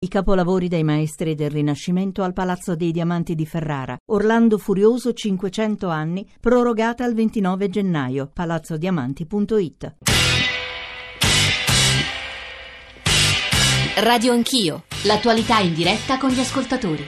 I 0.00 0.06
capolavori 0.06 0.68
dei 0.68 0.84
maestri 0.84 1.34
del 1.34 1.50
Rinascimento 1.50 2.22
al 2.22 2.32
Palazzo 2.32 2.76
dei 2.76 2.92
Diamanti 2.92 3.34
di 3.34 3.44
Ferrara. 3.44 3.96
Orlando 4.12 4.56
Furioso 4.56 5.12
500 5.12 5.88
anni, 5.88 6.24
prorogata 6.38 7.02
al 7.02 7.14
29 7.14 7.68
gennaio. 7.68 8.30
palazzodiamanti.it. 8.32 9.96
Radio 13.96 14.32
Anch'io, 14.32 14.84
l'attualità 15.02 15.58
in 15.58 15.74
diretta 15.74 16.16
con 16.16 16.30
gli 16.30 16.38
ascoltatori. 16.38 17.04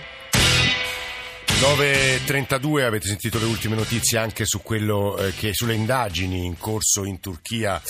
9.32 1.61 2.83
avete 2.83 3.07
sentito 3.07 3.39
le 3.39 3.45
ultime 3.45 3.77
notizie 3.77 4.19
anche 4.19 4.45
su 4.45 4.63
quello 4.63 5.17
eh, 5.17 5.33
che 5.35 5.51
sulle 5.53 5.75
indagini 5.75 6.45
in 6.45 6.59
corso 6.59 7.05
in 7.05 7.21
Turchia 7.21 7.81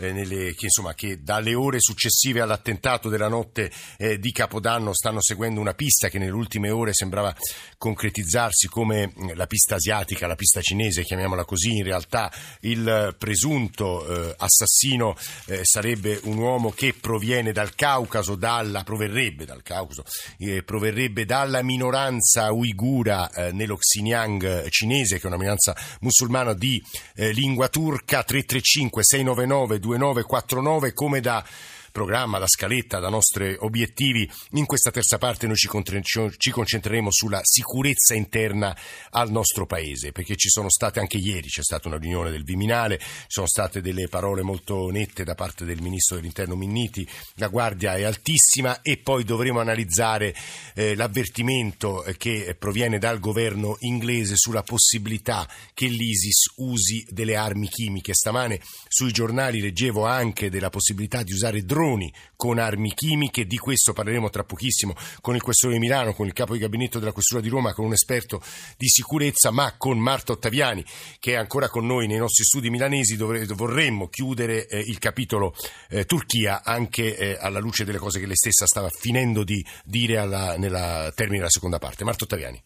eh, 0.00 0.12
nelle, 0.12 0.54
che, 0.54 0.66
insomma, 0.66 0.94
che 0.94 1.22
dalle 1.22 1.54
ore 1.54 1.78
successive 1.80 2.40
all'attentato 2.40 3.08
della 3.08 3.28
notte 3.28 3.70
eh, 3.98 4.18
di 4.18 4.32
Capodanno 4.32 4.94
stanno 4.94 5.20
seguendo 5.20 5.60
una 5.60 5.74
pista 5.74 6.08
che 6.08 6.18
nelle 6.18 6.32
ultime 6.32 6.70
ore 6.70 6.92
sembrava 6.92 7.34
concretizzarsi 7.76 8.66
come 8.66 9.08
mm, 9.08 9.30
la 9.34 9.46
pista 9.46 9.74
asiatica, 9.76 10.26
la 10.26 10.34
pista 10.34 10.60
cinese, 10.60 11.04
chiamiamola 11.04 11.44
così. 11.44 11.76
In 11.76 11.84
realtà 11.84 12.32
il 12.60 13.14
presunto 13.18 14.30
eh, 14.30 14.34
assassino 14.38 15.16
eh, 15.46 15.60
sarebbe 15.64 16.18
un 16.24 16.38
uomo 16.38 16.70
che 16.70 16.94
proviene 16.98 17.52
dal 17.52 17.74
Caucaso, 17.74 18.34
dalla, 18.34 18.82
proverrebbe 18.82 19.44
dal 19.44 19.62
Caucaso, 19.62 20.04
eh, 20.38 20.62
proverrebbe 20.62 21.24
dalla 21.24 21.62
minoranza 21.62 22.52
uigura 22.52 23.30
eh, 23.30 23.52
nello 23.52 23.76
Xinjiang 23.76 24.68
cinese, 24.70 25.16
che 25.16 25.24
è 25.24 25.26
una 25.26 25.36
minoranza 25.36 25.76
musulmana 26.00 26.54
di 26.54 26.82
lingua 27.14 27.68
turca, 27.68 28.22
335 28.22 29.02
699 29.04 29.78
2949 29.98 30.92
come 30.94 31.20
da 31.20 31.44
programma, 31.90 32.38
da 32.38 32.46
scaletta, 32.46 32.98
da 32.98 33.08
nostri 33.08 33.54
obiettivi. 33.58 34.28
In 34.52 34.66
questa 34.66 34.90
terza 34.90 35.18
parte 35.18 35.46
noi 35.46 35.56
ci, 35.56 35.68
concentreremo 35.68 37.10
sulla 37.10 37.40
sicurezza 37.42 38.14
interna 38.14 38.76
al 39.10 39.30
nostro 39.30 39.66
Paese, 39.66 40.12
perché 40.12 40.36
ci 40.36 40.48
sono 40.48 40.70
state 40.70 41.00
anche 41.00 41.18
ieri, 41.18 41.48
c'è 41.48 41.62
stata 41.62 41.88
una 41.88 41.98
riunione 41.98 42.30
del 42.30 42.44
Viminale, 42.44 42.98
ci 42.98 43.26
sono 43.28 43.46
state 43.46 43.80
delle 43.80 44.08
parole 44.08 44.42
molto 44.42 44.88
nette 44.90 45.24
da 45.24 45.34
parte 45.34 45.64
del 45.64 45.82
Ministro 45.82 46.16
dell'Interno 46.16 46.56
Minniti, 46.56 47.06
la 47.34 47.48
guardia 47.48 47.96
è 47.96 48.04
altissima 48.04 48.80
e 48.82 48.96
poi 48.96 49.24
dovremo 49.24 49.60
analizzare 49.60 50.34
eh, 50.74 50.94
l'avvertimento 50.94 52.04
che 52.16 52.56
proviene 52.58 52.98
dal 52.98 53.18
governo 53.18 53.76
inglese 53.80 54.36
sulla 54.36 54.62
possibilità 54.62 55.48
che 55.74 55.86
l'ISIS 55.86 56.52
usi 56.56 57.04
delle 57.10 57.36
armi 57.36 57.68
chimiche. 57.68 58.14
Stamane 58.14 58.60
sui 58.88 59.12
giornali 59.12 59.60
leggevo 59.60 60.06
anche 60.06 60.50
della 60.50 60.70
possibilità 60.70 61.22
di 61.22 61.32
usare 61.32 61.62
droni 61.62 61.78
droni 61.80 62.12
con 62.36 62.58
armi 62.58 62.92
chimiche. 62.92 63.46
Di 63.46 63.56
questo 63.56 63.94
parleremo 63.94 64.28
tra 64.28 64.44
pochissimo 64.44 64.94
con 65.22 65.34
il 65.34 65.42
questore 65.42 65.74
di 65.74 65.80
Milano, 65.80 66.12
con 66.12 66.26
il 66.26 66.34
capo 66.34 66.52
di 66.52 66.58
gabinetto 66.58 66.98
della 66.98 67.12
Questura 67.12 67.40
di 67.40 67.48
Roma, 67.48 67.72
con 67.72 67.86
un 67.86 67.92
esperto 67.92 68.42
di 68.76 68.88
sicurezza, 68.88 69.50
ma 69.50 69.74
con 69.78 69.98
Marta 69.98 70.32
Ottaviani, 70.32 70.84
che 71.18 71.32
è 71.32 71.36
ancora 71.36 71.68
con 71.68 71.86
noi 71.86 72.06
nei 72.06 72.18
nostri 72.18 72.44
studi 72.44 72.68
milanesi. 72.68 73.16
Dovre- 73.16 73.46
vorremmo 73.46 74.08
chiudere 74.08 74.66
eh, 74.66 74.78
il 74.78 74.98
capitolo 74.98 75.54
eh, 75.88 76.04
Turchia 76.04 76.62
anche 76.62 77.16
eh, 77.16 77.36
alla 77.40 77.60
luce 77.60 77.84
delle 77.84 77.98
cose 77.98 78.20
che 78.20 78.26
lei 78.26 78.36
stessa 78.36 78.66
stava 78.66 78.90
finendo 78.90 79.42
di 79.42 79.64
dire 79.84 80.18
alla, 80.18 80.56
nella 80.58 81.10
termine 81.14 81.38
della 81.38 81.50
seconda 81.50 81.78
parte. 81.78 82.04
Marta 82.04 82.24
Ottaviani. 82.24 82.62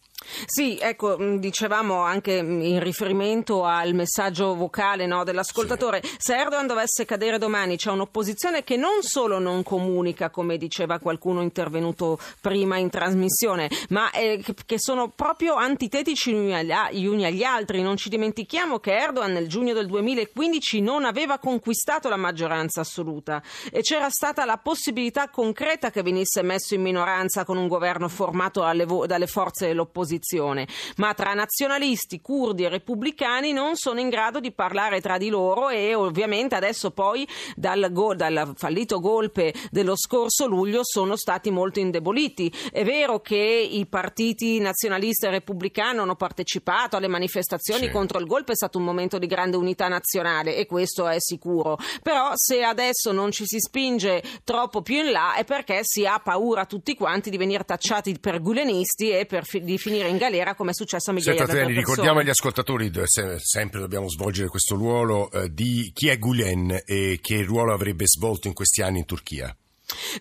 Sì, 0.46 0.78
ecco, 0.80 1.16
mm, 1.20 1.36
dicevamo 1.36 2.02
anche 2.02 2.32
in 2.34 2.80
riferimento 2.82 3.64
al 3.64 3.94
messaggio 3.94 4.54
vocale 4.54 5.06
no, 5.06 5.24
dell'ascoltatore, 5.24 6.00
sì. 6.02 6.16
se 6.18 6.36
Erdogan 6.36 6.66
dovesse 6.66 7.04
cadere 7.04 7.38
domani 7.38 7.76
c'è 7.76 7.90
un'opposizione 7.90 8.64
che 8.64 8.76
non 8.76 9.02
solo 9.02 9.38
non 9.38 9.62
comunica, 9.62 10.30
come 10.30 10.56
diceva 10.56 10.98
qualcuno 10.98 11.42
intervenuto 11.42 12.18
prima 12.40 12.78
in 12.78 12.90
trasmissione, 12.90 13.68
ma 13.90 14.10
eh, 14.12 14.42
che 14.66 14.78
sono 14.78 15.08
proprio 15.08 15.54
antitetici 15.54 16.32
gli 16.32 17.06
uni 17.06 17.24
agli 17.24 17.42
altri. 17.42 17.82
Non 17.82 17.96
ci 17.96 18.08
dimentichiamo 18.08 18.78
che 18.78 18.96
Erdogan 18.96 19.32
nel 19.32 19.48
giugno 19.48 19.74
del 19.74 19.86
2015 19.86 20.80
non 20.80 21.04
aveva 21.04 21.38
conquistato 21.38 22.08
la 22.08 22.16
maggioranza 22.16 22.80
assoluta 22.80 23.42
e 23.70 23.80
c'era 23.80 24.08
stata 24.08 24.44
la 24.44 24.56
possibilità 24.56 25.28
concreta 25.28 25.90
che 25.90 26.02
venisse 26.02 26.42
messo 26.42 26.74
in 26.74 26.82
minoranza 26.82 27.44
con 27.44 27.56
un 27.56 27.68
governo 27.68 28.08
formato 28.08 28.62
dalle 29.06 29.26
forze 29.26 29.66
dell'opposizione 29.66 30.13
opposizione, 30.14 30.66
ma 30.96 31.14
tra 31.14 31.34
nazionalisti, 31.34 32.20
curdi 32.20 32.64
e 32.64 32.68
repubblicani 32.68 33.52
non 33.52 33.76
sono 33.76 34.00
in 34.00 34.08
grado 34.08 34.40
di 34.40 34.52
parlare 34.52 35.00
tra 35.00 35.18
di 35.18 35.28
loro 35.28 35.68
e 35.68 35.94
ovviamente 35.94 36.54
adesso 36.54 36.90
poi 36.90 37.26
dal, 37.56 37.88
go- 37.92 38.14
dal 38.14 38.52
fallito 38.54 39.00
golpe 39.00 39.52
dello 39.70 39.96
scorso 39.96 40.46
luglio 40.46 40.80
sono 40.82 41.16
stati 41.16 41.50
molto 41.50 41.80
indeboliti. 41.80 42.52
È 42.70 42.84
vero 42.84 43.20
che 43.20 43.36
i 43.36 43.86
partiti 43.86 44.58
nazionalisti 44.58 45.26
e 45.26 45.30
repubblicani 45.30 45.98
hanno 45.98 46.16
partecipato 46.16 46.96
alle 46.96 47.08
manifestazioni 47.08 47.86
sì. 47.86 47.90
contro 47.90 48.18
il 48.18 48.26
golpe, 48.26 48.52
è 48.52 48.56
stato 48.56 48.78
un 48.78 48.84
momento 48.84 49.18
di 49.18 49.26
grande 49.26 49.56
unità 49.56 49.88
nazionale 49.88 50.56
e 50.56 50.66
questo 50.66 51.08
è 51.08 51.16
sicuro, 51.18 51.78
però 52.02 52.32
se 52.34 52.62
adesso 52.62 53.12
non 53.12 53.30
ci 53.30 53.44
si 53.46 53.58
spinge 53.58 54.22
troppo 54.44 54.82
più 54.82 54.96
in 54.96 55.10
là 55.10 55.34
è 55.34 55.44
perché 55.44 55.80
si 55.82 56.06
ha 56.06 56.18
paura 56.18 56.66
tutti 56.66 56.94
quanti 56.94 57.30
di 57.30 57.36
venire 57.36 57.64
tacciati 57.64 58.18
per 58.18 58.40
gulenisti 58.40 59.10
e 59.10 59.26
per 59.26 59.44
fi- 59.44 59.62
di 59.62 59.78
finire 59.78 60.03
finire 60.04 60.08
in 60.08 60.16
galera 60.16 60.54
come 60.54 60.70
è 60.70 60.74
successo 60.74 61.10
a 61.10 61.12
migliaia 61.14 61.38
Senta, 61.38 61.52
di 61.52 61.58
persone. 61.58 61.78
Ricordiamo 61.78 62.18
agli 62.20 62.28
ascoltatori, 62.28 62.92
sempre 63.38 63.80
dobbiamo 63.80 64.08
svolgere 64.08 64.48
questo 64.48 64.76
ruolo, 64.76 65.30
eh, 65.30 65.52
di 65.52 65.90
chi 65.94 66.08
è 66.08 66.18
Gulen 66.18 66.82
e 66.84 67.18
che 67.20 67.42
ruolo 67.42 67.72
avrebbe 67.72 68.06
svolto 68.06 68.48
in 68.48 68.54
questi 68.54 68.82
anni 68.82 68.98
in 68.98 69.04
Turchia. 69.04 69.54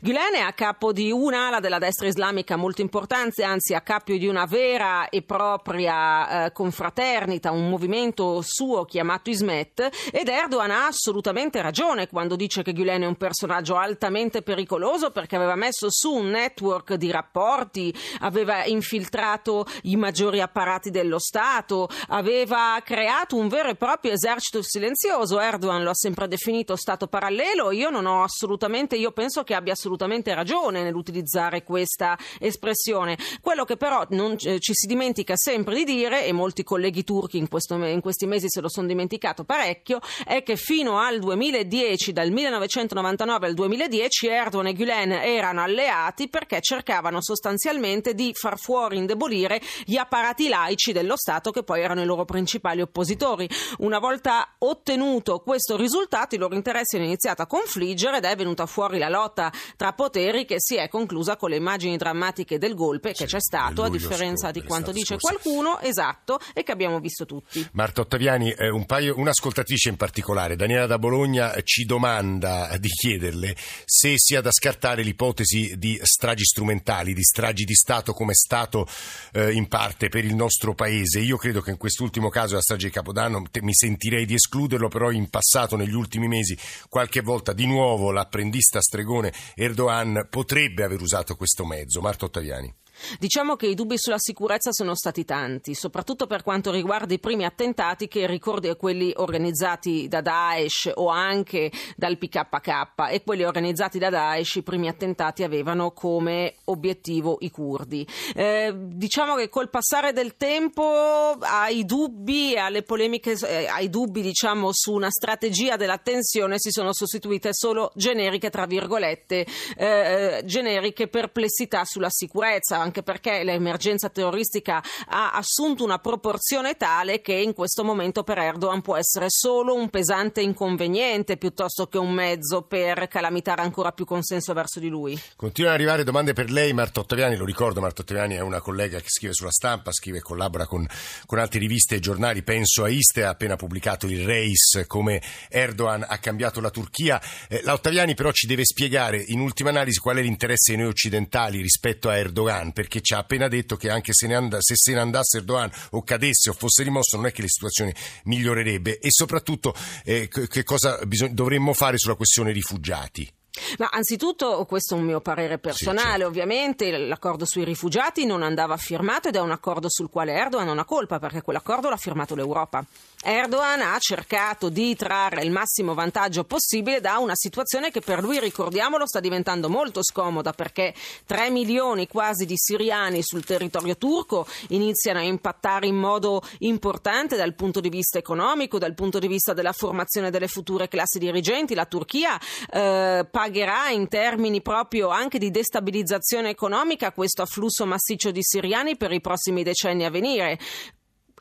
Gülen 0.01 0.33
è 0.33 0.39
a 0.39 0.51
capo 0.51 0.91
di 0.91 1.11
un'ala 1.11 1.59
della 1.59 1.77
destra 1.77 2.07
islamica 2.07 2.55
molto 2.55 2.81
importante, 2.81 3.43
anzi 3.43 3.73
a 3.73 3.79
capo 3.79 4.11
di 4.13 4.27
una 4.27 4.45
vera 4.45 5.07
e 5.07 5.21
propria 5.21 6.45
eh, 6.45 6.51
confraternita, 6.51 7.51
un 7.51 7.69
movimento 7.69 8.41
suo 8.43 8.83
chiamato 8.83 9.29
Ismet 9.29 9.89
ed 10.11 10.27
Erdogan 10.27 10.71
ha 10.71 10.87
assolutamente 10.87 11.61
ragione 11.61 12.07
quando 12.07 12.35
dice 12.35 12.63
che 12.63 12.73
Gülen 12.73 13.03
è 13.03 13.05
un 13.05 13.15
personaggio 13.15 13.77
altamente 13.77 14.41
pericoloso 14.41 15.11
perché 15.11 15.37
aveva 15.37 15.55
messo 15.55 15.87
su 15.89 16.11
un 16.11 16.31
network 16.31 16.95
di 16.95 17.09
rapporti, 17.09 17.95
aveva 18.19 18.65
infiltrato 18.65 19.65
i 19.83 19.95
maggiori 19.95 20.41
apparati 20.41 20.89
dello 20.89 21.19
Stato, 21.19 21.87
aveva 22.09 22.77
creato 22.83 23.37
un 23.37 23.47
vero 23.47 23.69
e 23.69 23.75
proprio 23.75 24.11
esercito 24.11 24.61
silenzioso. 24.61 25.39
Erdogan 25.39 25.83
lo 25.83 25.91
ha 25.91 25.95
sempre 25.95 26.27
definito 26.27 26.75
Stato 26.75 27.07
parallelo, 27.07 27.71
io 27.71 27.89
non 27.89 28.05
ho 28.05 28.23
assolutamente, 28.23 28.97
io 28.97 29.11
penso 29.11 29.43
che 29.43 29.53
che 29.53 29.59
abbia 29.63 29.73
assolutamente 29.73 30.33
ragione 30.35 30.83
nell'utilizzare 30.83 31.63
questa 31.63 32.17
espressione. 32.39 33.17
Quello 33.41 33.63
che 33.63 33.77
però 33.77 34.05
non 34.09 34.35
eh, 34.43 34.59
ci 34.59 34.73
si 34.73 34.85
dimentica 34.85 35.35
sempre 35.35 35.75
di 35.75 35.85
dire, 35.85 36.25
e 36.25 36.33
molti 36.33 36.63
colleghi 36.63 37.03
turchi 37.03 37.37
in, 37.37 37.47
questo, 37.47 37.75
in 37.75 38.01
questi 38.01 38.25
mesi 38.27 38.49
se 38.49 38.61
lo 38.61 38.69
sono 38.69 38.87
dimenticato 38.87 39.43
parecchio, 39.45 39.99
è 40.25 40.43
che 40.43 40.57
fino 40.57 40.99
al 40.99 41.19
2010, 41.19 42.11
dal 42.11 42.29
1999 42.29 43.47
al 43.47 43.53
2010, 43.53 44.27
Erdogan 44.27 44.67
e 44.67 44.73
Gülen 44.73 45.11
erano 45.13 45.61
alleati 45.61 46.27
perché 46.27 46.59
cercavano 46.61 47.21
sostanzialmente 47.21 48.13
di 48.13 48.31
far 48.33 48.59
fuori, 48.59 48.97
indebolire 48.97 49.61
gli 49.85 49.95
apparati 49.95 50.49
laici 50.49 50.91
dello 50.91 51.15
Stato 51.15 51.51
che 51.51 51.63
poi 51.63 51.81
erano 51.81 52.01
i 52.01 52.05
loro 52.05 52.25
principali 52.25 52.81
oppositori. 52.81 53.49
Una 53.79 53.99
volta 53.99 54.55
ottenuto 54.59 55.39
questo 55.39 55.77
risultato, 55.77 56.35
i 56.35 56.37
loro 56.37 56.55
interessi 56.55 56.97
hanno 56.97 57.05
iniziato 57.05 57.41
a 57.41 57.47
confliggere 57.47 58.17
ed 58.17 58.25
è 58.25 58.35
venuta 58.35 58.65
fuori 58.65 58.97
la 58.97 59.09
lotta 59.09 59.42
lotta 59.43 59.51
tra 59.75 59.93
poteri 59.93 60.45
che 60.45 60.55
si 60.59 60.75
è 60.75 60.87
conclusa 60.87 61.35
con 61.35 61.49
le 61.49 61.57
immagini 61.57 61.97
drammatiche 61.97 62.57
del 62.57 62.75
golpe 62.75 63.13
sì, 63.13 63.23
che 63.23 63.25
c'è 63.25 63.41
stato, 63.41 63.83
a 63.83 63.89
differenza 63.89 64.51
di 64.51 64.63
quanto 64.63 64.91
dice 64.91 65.17
scorso. 65.17 65.39
qualcuno, 65.39 65.79
esatto, 65.79 66.39
e 66.53 66.63
che 66.63 66.71
abbiamo 66.71 66.99
visto 66.99 67.25
tutti. 67.25 67.67
Marta 67.73 68.01
Ottaviani, 68.01 68.51
eh, 68.51 68.69
un 68.69 68.85
paio, 68.85 69.17
un'ascoltatrice 69.17 69.89
in 69.89 69.97
particolare, 69.97 70.55
Daniela 70.55 70.85
da 70.85 70.99
Bologna, 70.99 71.53
ci 71.63 71.83
domanda 71.85 72.75
di 72.77 72.89
chiederle 72.89 73.55
se 73.85 74.13
sia 74.17 74.41
da 74.41 74.51
scartare 74.51 75.01
l'ipotesi 75.01 75.77
di 75.77 75.99
stragi 76.03 76.43
strumentali, 76.43 77.13
di 77.13 77.23
stragi 77.23 77.63
di 77.63 77.73
Stato 77.73 78.13
come 78.13 78.31
è 78.31 78.35
stato 78.35 78.87
eh, 79.33 79.51
in 79.51 79.67
parte 79.67 80.09
per 80.09 80.23
il 80.25 80.35
nostro 80.35 80.73
Paese. 80.73 81.19
Io 81.19 81.37
credo 81.37 81.61
che 81.61 81.71
in 81.71 81.77
quest'ultimo 81.77 82.29
caso, 82.29 82.55
la 82.55 82.61
strage 82.61 82.87
di 82.87 82.93
Capodanno, 82.93 83.43
te, 83.49 83.61
mi 83.61 83.73
sentirei 83.73 84.25
di 84.25 84.35
escluderlo, 84.35 84.87
però 84.87 85.11
in 85.11 85.29
passato, 85.29 85.75
negli 85.75 85.93
ultimi 85.93 86.27
mesi, 86.27 86.57
qualche 86.89 87.21
volta 87.21 87.53
di 87.53 87.65
nuovo 87.65 88.11
l'apprendista 88.11 88.81
stregone 88.81 89.32
Erdogan 89.55 90.27
potrebbe 90.29 90.83
aver 90.83 91.01
usato 91.01 91.35
questo 91.35 91.65
mezzo. 91.65 92.01
Marta 92.01 92.25
Ottaviani. 92.25 92.73
Diciamo 93.19 93.55
che 93.55 93.67
i 93.67 93.75
dubbi 93.75 93.97
sulla 93.97 94.19
sicurezza 94.19 94.71
sono 94.71 94.95
stati 94.95 95.25
tanti, 95.25 95.73
soprattutto 95.73 96.27
per 96.27 96.43
quanto 96.43 96.71
riguarda 96.71 97.13
i 97.13 97.19
primi 97.19 97.45
attentati 97.45 98.07
che 98.07 98.27
ricordi 98.27 98.71
quelli 98.75 99.13
organizzati 99.15 100.07
da 100.07 100.21
Daesh 100.21 100.91
o 100.95 101.07
anche 101.07 101.71
dal 101.95 102.17
PKK 102.17 103.11
e 103.11 103.23
quelli 103.23 103.43
organizzati 103.43 103.99
da 103.99 104.09
Daesh, 104.09 104.55
i 104.55 104.63
primi 104.63 104.87
attentati 104.87 105.43
avevano 105.43 105.91
come 105.91 106.55
obiettivo 106.65 107.37
i 107.41 107.49
curdi. 107.49 108.07
Eh, 108.35 108.73
diciamo 108.75 109.35
che 109.35 109.49
col 109.49 109.69
passare 109.69 110.13
del 110.13 110.35
tempo 110.35 111.37
ai 111.39 111.85
dubbi 111.85 112.53
e 112.53 112.57
alle 112.57 112.83
polemiche, 112.83 113.31
eh, 113.31 113.67
ai 113.67 113.89
dubbi 113.89 114.21
diciamo 114.21 114.69
su 114.71 114.93
una 114.93 115.09
strategia 115.09 115.75
della 115.75 115.97
tensione 115.97 116.55
si 116.57 116.71
sono 116.71 116.93
sostituite 116.93 117.49
solo 117.53 117.91
generiche, 117.95 118.49
tra 118.49 118.65
virgolette, 118.65 119.45
eh, 119.77 120.41
generiche 120.45 121.07
perplessità 121.07 121.83
sulla 121.85 122.09
sicurezza 122.09 122.77
anche 122.93 123.01
perché 123.01 123.43
l'emergenza 123.43 124.09
terroristica 124.09 124.83
ha 125.07 125.31
assunto 125.31 125.83
una 125.83 125.97
proporzione 125.97 126.75
tale 126.77 127.21
che 127.21 127.33
in 127.33 127.53
questo 127.53 127.83
momento 127.83 128.21
per 128.21 128.37
Erdogan 128.37 128.81
può 128.81 128.95
essere 128.95 129.25
solo 129.29 129.73
un 129.73 129.89
pesante 129.89 130.41
inconveniente 130.41 131.37
piuttosto 131.37 131.87
che 131.87 131.97
un 131.97 132.11
mezzo 132.11 132.61
per 132.61 133.07
calamitare 133.07 133.63
ancora 133.63 133.91
più 133.93 134.05
consenso 134.05 134.53
verso 134.53 134.79
di 134.79 134.89
lui. 134.89 135.19
Continuano 135.35 135.73
ad 135.73 135.81
arrivare 135.81 136.03
domande 136.03 136.33
per 136.33 136.51
lei, 136.51 136.71
Marta 136.73 136.99
Ottaviani, 136.99 137.35
lo 137.35 137.45
ricordo, 137.45 137.81
Marta 137.81 138.03
Ottaviani 138.03 138.35
è 138.35 138.41
una 138.41 138.61
collega 138.61 138.99
che 138.99 139.09
scrive 139.09 139.33
sulla 139.33 139.49
stampa, 139.49 139.91
scrive 139.91 140.19
e 140.19 140.21
collabora 140.21 140.67
con, 140.67 140.85
con 141.25 141.39
altre 141.39 141.59
riviste 141.59 141.95
e 141.95 141.99
giornali, 141.99 142.43
penso 142.43 142.83
a 142.83 142.89
Iste, 142.89 143.23
ha 143.23 143.29
appena 143.29 143.55
pubblicato 143.55 144.05
il 144.05 144.23
Reis, 144.23 144.83
come 144.85 145.19
Erdogan 145.49 146.05
ha 146.07 146.17
cambiato 146.19 146.61
la 146.61 146.69
Turchia. 146.69 147.19
Eh, 147.47 147.61
la 147.63 147.73
Ottaviani 147.73 148.13
però 148.13 148.31
ci 148.31 148.45
deve 148.45 148.65
spiegare 148.65 149.23
in 149.27 149.39
ultima 149.39 149.71
analisi 149.71 149.97
qual 149.99 150.17
è 150.17 150.21
l'interesse 150.21 150.73
di 150.73 150.77
noi 150.77 150.89
occidentali 150.89 151.59
rispetto 151.59 152.09
a 152.09 152.17
Erdogan, 152.17 152.71
perché 152.83 152.99
ci 152.99 153.13
ha 153.13 153.19
appena 153.19 153.47
detto 153.47 153.77
che 153.77 153.89
anche 153.89 154.11
se, 154.13 154.25
and- 154.33 154.57
se 154.57 154.75
se 154.75 154.91
ne 154.91 154.99
andasse 154.99 155.37
Erdogan 155.37 155.71
o 155.91 156.03
cadesse 156.03 156.49
o 156.49 156.53
fosse 156.53 156.83
rimosso 156.83 157.15
non 157.15 157.27
è 157.27 157.31
che 157.31 157.41
la 157.41 157.47
situazione 157.47 157.95
migliorerebbe 158.25 158.99
e 158.99 159.07
soprattutto 159.09 159.73
eh, 160.03 160.27
che 160.27 160.63
cosa 160.63 160.99
bisog- 161.05 161.31
dovremmo 161.31 161.73
fare 161.73 161.97
sulla 161.97 162.15
questione 162.15 162.51
rifugiati. 162.51 163.31
Ma 163.77 163.89
anzitutto, 163.91 164.65
questo 164.65 164.95
è 164.95 164.97
un 164.97 165.03
mio 165.03 165.21
parere 165.21 165.59
personale, 165.59 165.99
sì, 165.99 166.09
certo. 166.11 166.27
ovviamente 166.27 166.97
l'accordo 166.97 167.45
sui 167.45 167.63
rifugiati 167.63 168.25
non 168.25 168.41
andava 168.41 168.77
firmato 168.77 169.27
ed 169.27 169.35
è 169.35 169.39
un 169.39 169.51
accordo 169.51 169.89
sul 169.89 170.09
quale 170.09 170.33
Erdogan 170.33 170.65
non 170.65 170.79
ha 170.79 170.85
colpa 170.85 171.19
perché 171.19 171.41
quell'accordo 171.41 171.89
l'ha 171.89 171.97
firmato 171.97 172.33
l'Europa. 172.33 172.83
Erdogan 173.25 173.81
ha 173.81 173.97
cercato 173.99 174.67
di 174.67 174.95
trarre 174.95 175.43
il 175.43 175.51
massimo 175.51 175.93
vantaggio 175.93 176.43
possibile 176.43 176.99
da 176.99 177.19
una 177.19 177.35
situazione 177.35 177.89
che 177.89 178.01
per 178.01 178.21
lui, 178.21 178.39
ricordiamolo, 178.39 179.07
sta 179.07 179.21
diventando 179.21 179.69
molto 179.69 180.03
scomoda 180.03 180.51
perché 180.51 180.93
3 181.25 181.49
milioni 181.49 182.07
quasi 182.07 182.45
di 182.45 182.55
siriani 182.57 183.23
sul 183.23 183.45
territorio 183.45 183.95
turco 183.95 184.45
iniziano 184.69 185.19
a 185.19 185.23
impattare 185.23 185.87
in 185.87 185.95
modo 185.95 186.41
importante 186.59 187.37
dal 187.37 187.53
punto 187.53 187.79
di 187.79 187.89
vista 187.89 188.17
economico, 188.17 188.77
dal 188.77 188.93
punto 188.93 189.19
di 189.19 189.27
vista 189.27 189.53
della 189.53 189.71
formazione 189.71 190.29
delle 190.29 190.47
future 190.47 190.89
classi 190.89 191.17
dirigenti. 191.17 191.75
La 191.75 191.85
Turchia 191.85 192.37
eh, 192.71 193.25
pagherà 193.43 193.89
in 193.89 194.07
termini 194.07 194.61
proprio 194.61 195.09
anche 195.09 195.37
di 195.37 195.51
destabilizzazione 195.51 196.47
economica 196.47 197.11
questo 197.11 197.41
afflusso 197.41 197.85
massiccio 197.85 198.31
di 198.31 198.41
siriani 198.41 198.95
per 198.95 199.11
i 199.11 199.19
prossimi 199.19 199.63
decenni 199.63 200.05
a 200.05 200.09
venire. 200.09 200.57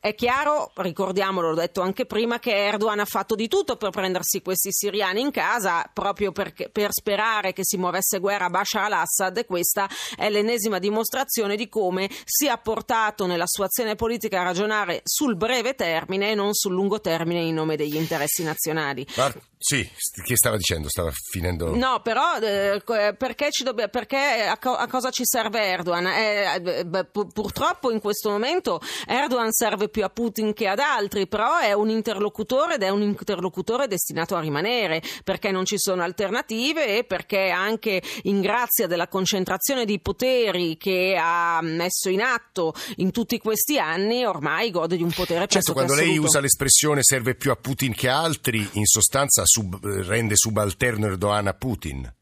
È 0.04 0.16
chiaro, 0.16 0.72
ricordiamolo, 0.74 1.50
l'ho 1.50 1.60
detto 1.60 1.80
anche 1.80 2.06
prima, 2.06 2.40
che 2.40 2.50
Erdogan 2.50 2.98
ha 2.98 3.04
fatto 3.04 3.36
di 3.36 3.46
tutto 3.46 3.76
per 3.76 3.90
prendersi 3.90 4.42
questi 4.42 4.70
siriani 4.72 5.20
in 5.20 5.30
casa 5.30 5.88
proprio 5.92 6.32
perché, 6.32 6.70
per 6.70 6.90
sperare 6.90 7.52
che 7.52 7.62
si 7.62 7.76
muovesse 7.76 8.18
guerra 8.18 8.46
a 8.46 8.50
Bashar 8.50 8.86
al-Assad 8.86 9.36
e 9.36 9.44
questa 9.44 9.88
è 10.16 10.28
l'ennesima 10.28 10.80
dimostrazione 10.80 11.54
di 11.54 11.68
come 11.68 12.10
sia 12.24 12.58
portato 12.58 13.26
nella 13.26 13.46
sua 13.46 13.66
azione 13.66 13.94
politica 13.94 14.40
a 14.40 14.42
ragionare 14.42 15.02
sul 15.04 15.36
breve 15.36 15.76
termine 15.76 16.32
e 16.32 16.34
non 16.34 16.52
sul 16.52 16.72
lungo 16.72 17.00
termine 17.00 17.42
in 17.42 17.54
nome 17.54 17.76
degli 17.76 17.94
interessi 17.94 18.42
nazionali. 18.42 19.06
Mar- 19.14 19.40
sì, 19.56 19.88
che 20.24 20.36
stava 20.36 20.56
dicendo? 20.56 20.88
Stava 20.88 21.12
finendo. 21.30 21.76
No, 21.76 22.00
però 22.02 22.36
eh, 22.38 22.82
perché, 23.16 23.50
dobb- 23.62 23.88
perché 23.90 24.44
a, 24.48 24.58
co- 24.58 24.74
a, 24.74 24.88
cosa 24.88 25.10
ci 25.10 25.24
serve 25.24 25.62
Erdogan? 25.62 26.06
Eh, 26.08 26.84
beh, 26.84 27.04
purtroppo 27.04 27.92
in 27.92 28.00
questo 28.00 28.28
momento 28.28 28.80
Erdogan 29.06 29.52
serve 29.52 29.88
più 29.92 30.02
a 30.02 30.08
Putin 30.08 30.52
che 30.52 30.66
ad 30.66 30.80
altri, 30.80 31.28
però 31.28 31.58
è 31.58 31.72
un 31.72 31.88
interlocutore 31.88 32.74
ed 32.74 32.82
è 32.82 32.88
un 32.88 33.02
interlocutore 33.02 33.86
destinato 33.86 34.34
a 34.34 34.40
rimanere 34.40 35.00
perché 35.22 35.52
non 35.52 35.64
ci 35.64 35.78
sono 35.78 36.02
alternative 36.02 36.98
e 36.98 37.04
perché 37.04 37.50
anche 37.50 38.02
in 38.22 38.40
grazia 38.40 38.88
della 38.88 39.06
concentrazione 39.06 39.84
di 39.84 40.00
poteri 40.00 40.76
che 40.76 41.16
ha 41.16 41.60
messo 41.62 42.08
in 42.08 42.22
atto 42.22 42.74
in 42.96 43.12
tutti 43.12 43.38
questi 43.38 43.78
anni 43.78 44.24
ormai 44.24 44.70
gode 44.70 44.96
di 44.96 45.02
un 45.02 45.12
potere 45.12 45.46
certo, 45.46 45.72
quando 45.72 45.92
assoluto. 45.92 46.12
lei 46.12 46.18
usa 46.18 46.40
l'espressione 46.40 47.02
serve 47.02 47.36
più 47.36 47.52
a 47.52 47.56
Putin 47.56 47.94
che 47.94 48.08
a 48.08 48.20
altri, 48.22 48.66
in 48.72 48.86
sostanza 48.86 49.42
sub, 49.44 49.84
rende 49.84 50.34
subalterno 50.36 51.06
Erdogan 51.06 51.46
a 51.46 51.54
Putin. 51.54 52.12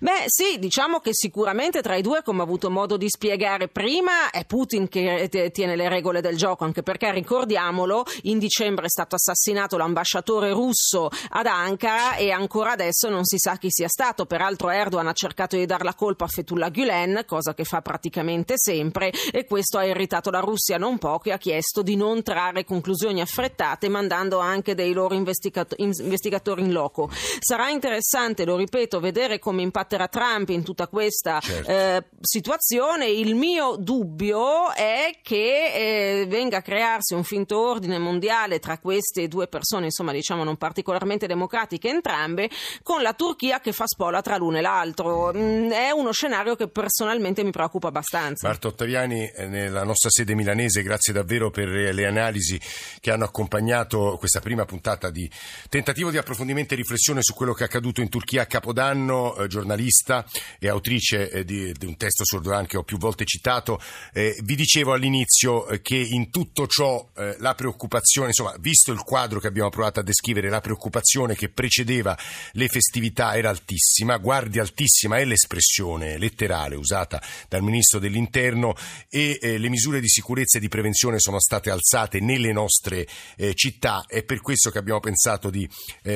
Beh, 0.00 0.24
sì, 0.26 0.58
diciamo 0.58 1.00
che 1.00 1.14
sicuramente 1.14 1.82
tra 1.82 1.96
i 1.96 2.02
due, 2.02 2.22
come 2.22 2.40
ho 2.40 2.44
avuto 2.44 2.70
modo 2.70 2.96
di 2.96 3.08
spiegare 3.08 3.68
prima, 3.68 4.30
è 4.30 4.44
Putin 4.44 4.88
che 4.88 5.28
tiene 5.52 5.76
le 5.76 5.88
regole 5.88 6.20
del 6.20 6.36
gioco, 6.36 6.64
anche 6.64 6.82
perché 6.82 7.12
ricordiamolo, 7.12 8.04
in 8.22 8.38
dicembre 8.38 8.86
è 8.86 8.88
stato 8.88 9.16
assassinato 9.16 9.76
l'ambasciatore 9.76 10.50
russo 10.52 11.10
ad 11.30 11.46
Ankara 11.46 12.16
e 12.16 12.30
ancora 12.30 12.72
adesso 12.72 13.08
non 13.08 13.24
si 13.24 13.38
sa 13.38 13.56
chi 13.56 13.70
sia 13.70 13.88
stato. 13.88 14.26
Peraltro 14.26 14.70
Erdogan 14.70 15.08
ha 15.08 15.12
cercato 15.12 15.56
di 15.56 15.66
dar 15.66 15.82
la 15.82 15.94
colpa 15.94 16.24
a 16.24 16.28
Fethullah 16.28 16.70
Gulen, 16.70 17.24
cosa 17.26 17.54
che 17.54 17.64
fa 17.64 17.80
praticamente 17.80 18.54
sempre, 18.56 19.12
e 19.32 19.44
questo 19.44 19.78
ha 19.78 19.84
irritato 19.84 20.30
la 20.30 20.40
Russia 20.40 20.78
non 20.78 20.98
poco 20.98 21.28
e 21.28 21.32
ha 21.32 21.38
chiesto 21.38 21.82
di 21.82 21.96
non 21.96 22.22
trarre 22.22 22.64
conclusioni 22.64 23.20
affrettate, 23.20 23.88
mandando 23.88 24.38
anche 24.38 24.74
dei 24.74 24.92
loro 24.92 25.14
investigatori 25.14 26.62
in 26.62 26.72
loco. 26.72 27.10
Sarà 27.10 27.70
interessante, 27.70 28.44
lo 28.44 28.56
ripeto, 28.56 29.00
vedere 29.00 29.38
come 29.38 29.62
impatterà 29.70 30.08
Trump 30.08 30.48
in 30.48 30.64
tutta 30.64 30.88
questa 30.88 31.38
certo. 31.40 31.70
eh, 31.70 32.04
situazione. 32.20 33.08
Il 33.08 33.36
mio 33.36 33.76
dubbio 33.78 34.72
è 34.72 35.18
che 35.22 36.20
eh, 36.20 36.26
venga 36.26 36.58
a 36.58 36.62
crearsi 36.62 37.14
un 37.14 37.22
finto 37.22 37.58
ordine 37.58 37.98
mondiale 37.98 38.58
tra 38.58 38.78
queste 38.78 39.28
due 39.28 39.46
persone, 39.46 39.86
insomma, 39.86 40.12
diciamo 40.12 40.42
non 40.42 40.56
particolarmente 40.56 41.26
democratiche 41.26 41.88
entrambe, 41.88 42.50
con 42.82 43.02
la 43.02 43.14
Turchia 43.14 43.60
che 43.60 43.72
fa 43.72 43.86
spola 43.86 44.20
tra 44.20 44.36
l'uno 44.36 44.58
e 44.58 44.60
l'altro. 44.60 45.32
Mm, 45.34 45.70
è 45.70 45.90
uno 45.90 46.12
scenario 46.12 46.56
che 46.56 46.68
personalmente 46.68 47.44
mi 47.44 47.50
preoccupa 47.50 47.88
abbastanza. 47.88 48.48
Marta 48.48 48.68
Ottaviani, 48.68 49.28
eh, 49.28 49.46
nella 49.46 49.84
nostra 49.84 50.10
sede 50.10 50.34
milanese, 50.34 50.82
grazie 50.82 51.12
davvero 51.12 51.50
per 51.50 51.68
le 51.68 52.06
analisi 52.06 52.60
che 53.00 53.10
hanno 53.12 53.24
accompagnato 53.24 54.16
questa 54.18 54.40
prima 54.40 54.64
puntata 54.64 55.10
di 55.10 55.30
tentativo 55.68 56.10
di 56.10 56.18
approfondimento 56.18 56.74
e 56.74 56.78
riflessione 56.78 57.22
su 57.22 57.34
quello 57.34 57.52
che 57.52 57.62
è 57.62 57.66
accaduto 57.66 58.00
in 58.00 58.08
Turchia 58.08 58.42
a 58.42 58.46
Capodanno. 58.46 59.36
Eh, 59.36 59.48
giornalista 59.60 60.24
e 60.58 60.68
autrice 60.68 61.30
eh, 61.30 61.44
di, 61.44 61.72
di, 61.72 61.86
un 61.86 61.96
testo 61.96 62.24
su 62.24 62.36
Erdogan 62.36 62.66
che 62.66 62.76
ho 62.76 62.82
più 62.82 62.98
volte 62.98 63.24
citato, 63.24 63.80
eh, 64.12 64.36
vi 64.42 64.56
dicevo 64.56 64.92
all'inizio 64.92 65.68
eh, 65.68 65.80
che 65.82 65.96
in 65.96 66.30
tutto 66.30 66.66
ciò 66.66 67.06
eh, 67.16 67.36
la 67.38 67.54
preoccupazione, 67.54 68.28
insomma, 68.28 68.54
visto 68.58 68.92
il 68.92 69.00
quadro 69.02 69.38
che 69.38 69.46
abbiamo 69.46 69.68
provato 69.68 70.00
a 70.00 70.02
descrivere, 70.02 70.48
la 70.48 70.60
preoccupazione 70.60 71.34
che 71.34 71.50
precedeva 71.50 72.16
le 72.52 72.68
festività 72.68 73.36
era 73.36 73.50
altissima, 73.50 74.16
guardia 74.16 74.62
altissima 74.62 75.18
è 75.18 75.24
l'espressione 75.24 76.18
letterale 76.18 76.76
usata 76.76 77.22
dal 77.48 77.62
Ministro 77.62 77.98
dell'Interno 77.98 78.74
e 79.08 79.38
eh, 79.40 79.58
le 79.58 79.68
misure 79.68 80.00
di 80.00 80.08
sicurezza 80.08 80.58
e 80.58 80.60
di 80.60 80.68
prevenzione 80.68 81.18
sono 81.18 81.38
state 81.38 81.70
alzate 81.70 82.20
nelle 82.20 82.52
nostre 82.52 83.06
eh, 83.36 83.54
città. 83.54 84.04
È 84.06 84.22
per 84.22 84.40
questo 84.40 84.70
che 84.70 84.78
abbiamo 84.78 85.00
pensato 85.00 85.50
di 85.50 85.68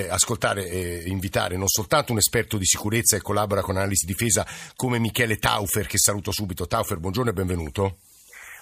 ascoltare 0.09 0.69
e 0.69 1.05
invitare 1.07 1.57
non 1.57 1.69
soltanto 1.69 2.13
un 2.13 2.19
esperto 2.19 2.57
di 2.57 2.65
sicurezza 2.65 3.17
e 3.17 3.21
collabora 3.25 3.63
con 3.63 3.77
Analisi 3.77 4.07
Difesa 4.07 4.47
come 4.77 5.01
Michele 5.01 5.39
Taufer, 5.39 5.89
che 5.89 5.99
saluto 5.99 6.31
subito. 6.31 6.69
Taufer, 6.69 6.99
buongiorno 6.99 7.31
e 7.31 7.33
benvenuto. 7.33 7.97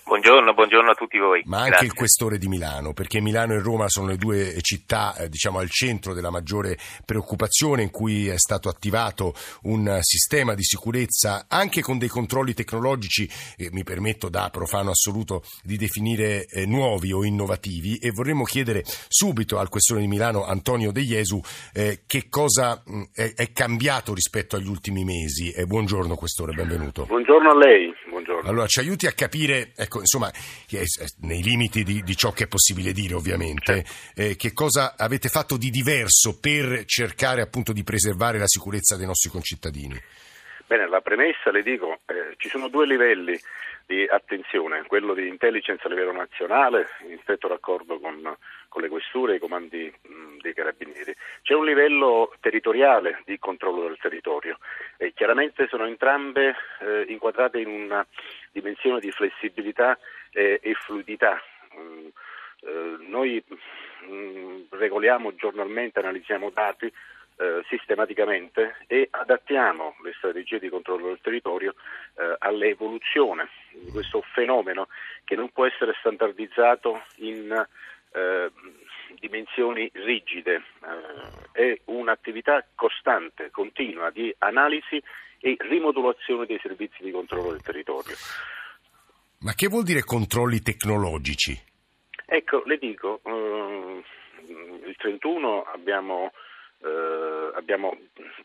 Buongiorno, 0.04 0.52
buongiorno, 0.52 0.90
a 0.90 0.94
tutti 0.94 1.16
voi. 1.16 1.42
Ma 1.46 1.58
anche 1.58 1.70
Grazie. 1.70 1.86
il 1.86 1.94
questore 1.94 2.36
di 2.36 2.48
Milano, 2.48 2.92
perché 2.92 3.20
Milano 3.20 3.54
e 3.54 3.60
Roma 3.60 3.88
sono 3.88 4.08
le 4.08 4.16
due 4.16 4.60
città 4.60 5.14
eh, 5.16 5.28
diciamo, 5.28 5.58
al 5.58 5.70
centro 5.70 6.12
della 6.12 6.30
maggiore 6.30 6.76
preoccupazione 7.06 7.82
in 7.82 7.90
cui 7.90 8.26
è 8.26 8.36
stato 8.36 8.68
attivato 8.68 9.32
un 9.62 9.98
sistema 10.00 10.54
di 10.54 10.64
sicurezza 10.64 11.46
anche 11.48 11.82
con 11.82 11.98
dei 11.98 12.08
controlli 12.08 12.52
tecnologici, 12.52 13.28
eh, 13.56 13.68
mi 13.70 13.84
permetto 13.84 14.28
da 14.28 14.50
profano 14.50 14.90
assoluto 14.90 15.44
di 15.62 15.76
definire 15.76 16.46
eh, 16.46 16.66
nuovi 16.66 17.12
o 17.12 17.24
innovativi 17.24 17.96
e 17.96 18.10
vorremmo 18.10 18.42
chiedere 18.42 18.82
subito 19.08 19.58
al 19.58 19.68
questore 19.68 20.00
di 20.00 20.08
Milano 20.08 20.44
Antonio 20.44 20.90
De 20.90 21.02
Jesu 21.02 21.40
eh, 21.72 22.02
che 22.08 22.28
cosa 22.28 22.82
mh, 22.84 23.02
è, 23.14 23.32
è, 23.36 23.52
cambiato 23.52 24.14
rispetto 24.14 24.56
agli 24.56 24.68
ultimi 24.68 25.04
mesi. 25.04 25.54
buongiorno 25.64 26.16
questore, 26.16 26.52
benvenuto. 26.52 27.06
Buongiorno 27.06 27.50
a 27.50 27.56
lei. 27.56 27.92
Allora 28.44 28.66
ci 28.66 28.80
aiuti 28.80 29.06
a 29.06 29.12
capire... 29.12 29.72
Ecco, 29.76 30.00
insomma, 30.00 30.30
nei 31.20 31.42
limiti 31.42 31.84
di, 31.84 32.02
di, 32.02 32.16
ciò 32.16 32.32
che 32.32 32.44
è 32.44 32.48
possibile 32.48 32.92
dire 32.92 33.14
ovviamente, 33.14 33.84
certo. 33.84 34.20
eh, 34.20 34.36
che 34.36 34.52
cosa 34.52 34.94
avete 34.96 35.28
fatto 35.28 35.56
di 35.56 35.70
diverso 35.70 36.38
per 36.40 36.84
cercare 36.84 37.40
appunto 37.40 37.72
di 37.72 37.84
preservare 37.84 38.38
la 38.38 38.46
sicurezza 38.46 38.96
dei 38.96 39.06
nostri 39.06 39.30
concittadini? 39.30 40.00
Bene, 40.66 40.88
la 40.88 41.00
premessa 41.00 41.50
le 41.50 41.62
dico, 41.62 42.00
eh, 42.06 42.34
ci 42.36 42.48
sono 42.48 42.68
due 42.68 42.86
livelli 42.86 43.38
di 43.86 44.06
attenzione, 44.08 44.84
quello 44.86 45.14
di 45.14 45.28
intelligence 45.28 45.86
a 45.86 45.88
livello 45.90 46.12
nazionale, 46.12 46.88
in 47.08 47.18
stretto 47.22 47.48
raccordo 47.48 48.00
con, 48.00 48.36
con 48.72 48.80
le 48.80 48.88
questure 48.88 49.34
e 49.34 49.36
i 49.36 49.38
comandi 49.38 49.92
mh, 50.02 50.38
dei 50.40 50.54
carabinieri. 50.54 51.14
C'è 51.42 51.52
un 51.52 51.66
livello 51.66 52.32
territoriale 52.40 53.20
di 53.26 53.38
controllo 53.38 53.82
del 53.82 53.98
territorio 54.00 54.58
e 54.96 55.12
chiaramente 55.12 55.68
sono 55.68 55.86
entrambe 55.86 56.54
eh, 56.80 57.04
inquadrate 57.08 57.60
in 57.60 57.68
una 57.68 58.04
dimensione 58.50 58.98
di 58.98 59.10
flessibilità 59.10 59.98
eh, 60.32 60.58
e 60.62 60.72
fluidità. 60.72 61.38
Mm, 61.76 62.06
eh, 62.62 62.96
noi 63.06 63.44
mh, 63.46 63.54
mm, 64.06 64.60
regoliamo 64.70 65.34
giornalmente, 65.34 65.98
analizziamo 65.98 66.48
dati 66.48 66.90
eh, 67.36 67.62
sistematicamente 67.68 68.76
e 68.86 69.08
adattiamo 69.10 69.96
le 70.02 70.14
strategie 70.16 70.58
di 70.58 70.70
controllo 70.70 71.08
del 71.08 71.20
territorio 71.20 71.74
eh, 72.16 72.36
all'evoluzione 72.38 73.48
di 73.72 73.90
questo 73.90 74.22
fenomeno 74.32 74.88
che 75.24 75.34
non 75.34 75.50
può 75.50 75.66
essere 75.66 75.94
standardizzato 75.98 77.02
in 77.16 77.66
eh, 78.12 78.50
dimensioni 79.18 79.90
rigide, 79.94 80.62
eh, 81.54 81.72
è 81.72 81.80
un'attività 81.86 82.64
costante, 82.74 83.50
continua 83.50 84.10
di 84.10 84.34
analisi 84.38 85.02
e 85.40 85.56
rimodulazione 85.58 86.46
dei 86.46 86.58
servizi 86.62 87.02
di 87.02 87.10
controllo 87.10 87.50
del 87.50 87.62
territorio. 87.62 88.14
Ma 89.40 89.54
che 89.54 89.66
vuol 89.66 89.84
dire 89.84 90.04
controlli 90.04 90.60
tecnologici? 90.60 91.58
Ecco, 92.26 92.62
le 92.64 92.78
dico, 92.78 93.20
eh, 93.24 94.02
il 94.86 94.94
31 94.96 95.62
abbiamo 95.64 96.32
abbiamo 97.54 97.96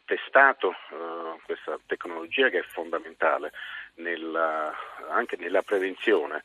testato 0.05 0.71
eh, 0.71 1.39
questa 1.45 1.79
tecnologia 1.85 2.49
che 2.49 2.59
è 2.59 2.63
fondamentale 2.63 3.51
nella, 3.95 4.71
anche 5.09 5.37
nella 5.37 5.61
prevenzione 5.63 6.43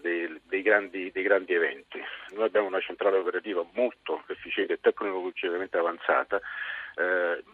dei, 0.00 0.40
dei, 0.44 0.62
grandi, 0.62 1.10
dei, 1.12 1.22
grandi, 1.22 1.54
eventi. 1.54 2.00
Noi 2.30 2.44
abbiamo 2.46 2.66
una 2.66 2.80
centrale 2.80 3.18
operativa 3.18 3.64
molto 3.72 4.22
efficiente 4.28 4.74
e 4.74 4.80
tecnologicamente 4.80 5.76
avanzata. 5.76 6.40
Eh, 6.96 7.44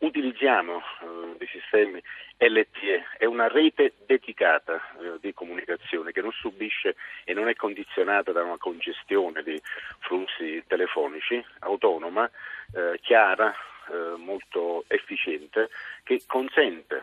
utilizziamo 0.00 0.78
eh, 0.78 1.36
dei 1.36 1.48
sistemi 1.48 2.02
LTE, 2.38 3.04
è 3.18 3.24
una 3.26 3.48
rete 3.48 3.94
dedicata 4.06 4.80
eh, 4.98 5.18
di 5.20 5.34
comunicazione 5.34 6.12
che 6.12 6.22
non 6.22 6.32
subisce 6.32 6.96
e 7.24 7.34
non 7.34 7.48
è 7.48 7.54
condizionata 7.54 8.32
da 8.32 8.42
una 8.42 8.56
congestione 8.56 9.42
di 9.42 9.60
flussi 9.98 10.62
telefonici, 10.66 11.44
autonoma, 11.60 12.30
eh, 12.72 12.98
chiara, 13.02 13.54
eh, 13.90 14.16
molto 14.16 14.84
efficiente, 14.88 15.68
che 16.02 16.22
consente 16.26 17.02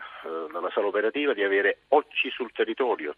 alla 0.52 0.70
sala 0.70 0.86
operativa 0.86 1.34
di 1.34 1.42
avere 1.42 1.78
occhi 1.88 2.30
sul 2.30 2.50
territorio, 2.52 3.14